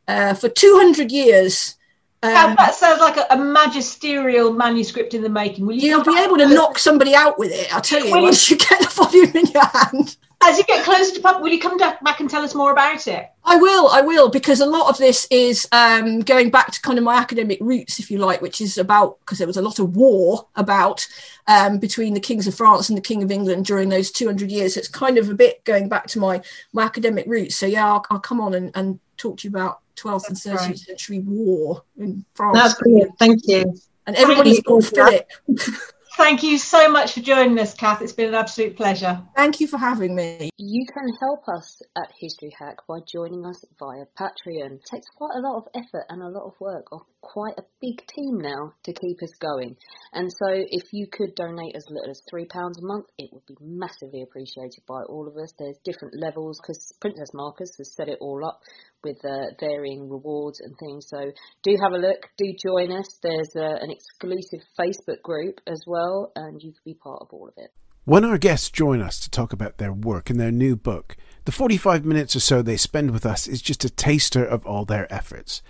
[0.09, 1.76] Uh, for two hundred years,
[2.22, 5.64] That- um, that sounds like a, a magisterial manuscript in the making.
[5.64, 7.72] Will you you'll be able to knock somebody out with it.
[7.74, 10.16] I'll tell you Will you- once you get the volume in your hand.
[10.45, 11.43] As you get closer to pub?
[11.43, 13.28] Will you come back and tell us more about it?
[13.45, 16.99] I will, I will, because a lot of this is um, going back to kind
[16.99, 19.78] of my academic roots, if you like, which is about because there was a lot
[19.78, 21.07] of war about
[21.49, 24.76] um, between the kings of France and the King of England during those 200 years.
[24.76, 27.57] It's kind of a bit going back to my my academic roots.
[27.57, 30.66] So yeah, I'll, I'll come on and, and talk to you about 12th and 13th
[30.66, 30.78] great.
[30.78, 32.59] century war in France.
[32.59, 33.18] That's brilliant.
[33.18, 33.74] Thank you.
[34.07, 34.68] and everybody's Thank you.
[34.68, 35.30] called Philip.
[36.17, 38.03] Thank you so much for joining us, Kath.
[38.03, 39.23] It's been an absolute pleasure.
[39.35, 40.51] Thank you for having me.
[40.59, 44.75] You can help us at History Hack by joining us via Patreon.
[44.75, 47.65] It takes quite a lot of effort and a lot of work of quite a
[47.81, 49.77] big team now to keep us going.
[50.13, 53.57] And so if you could donate as little as £3 a month, it would be
[53.61, 55.55] massively appreciated by all of us.
[55.59, 58.61] There's different levels because Princess Marcus has set it all up
[59.05, 61.09] with uh, varying rewards and things.
[61.09, 61.33] So
[61.63, 63.19] do have a look, do join us.
[63.23, 67.49] There's uh, an exclusive Facebook group as well, and you can be part of all
[67.49, 67.71] of it.
[68.05, 71.53] When our guests join us to talk about their work and their new book, the
[71.53, 75.13] 45 minutes or so they spend with us is just a taster of all their
[75.13, 75.63] efforts.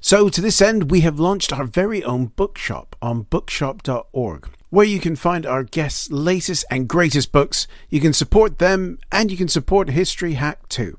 [0.00, 5.00] So, to this end, we have launched our very own bookshop on bookshop.org, where you
[5.00, 7.66] can find our guests' latest and greatest books.
[7.88, 10.98] You can support them and you can support History Hack too.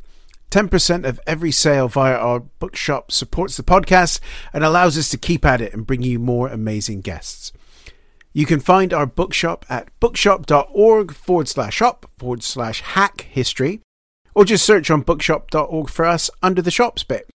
[0.51, 4.19] 10% of every sale via our bookshop supports the podcast
[4.53, 7.51] and allows us to keep at it and bring you more amazing guests.
[8.33, 13.81] You can find our bookshop at bookshop.org forward slash shop forward slash hack history,
[14.33, 17.29] or just search on bookshop.org for us under the shops bit.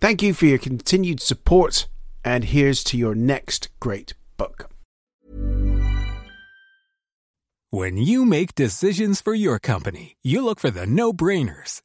[0.00, 1.86] Thank you for your continued support,
[2.24, 4.68] and here's to your next great book.
[7.70, 11.80] When you make decisions for your company, you look for the no brainers.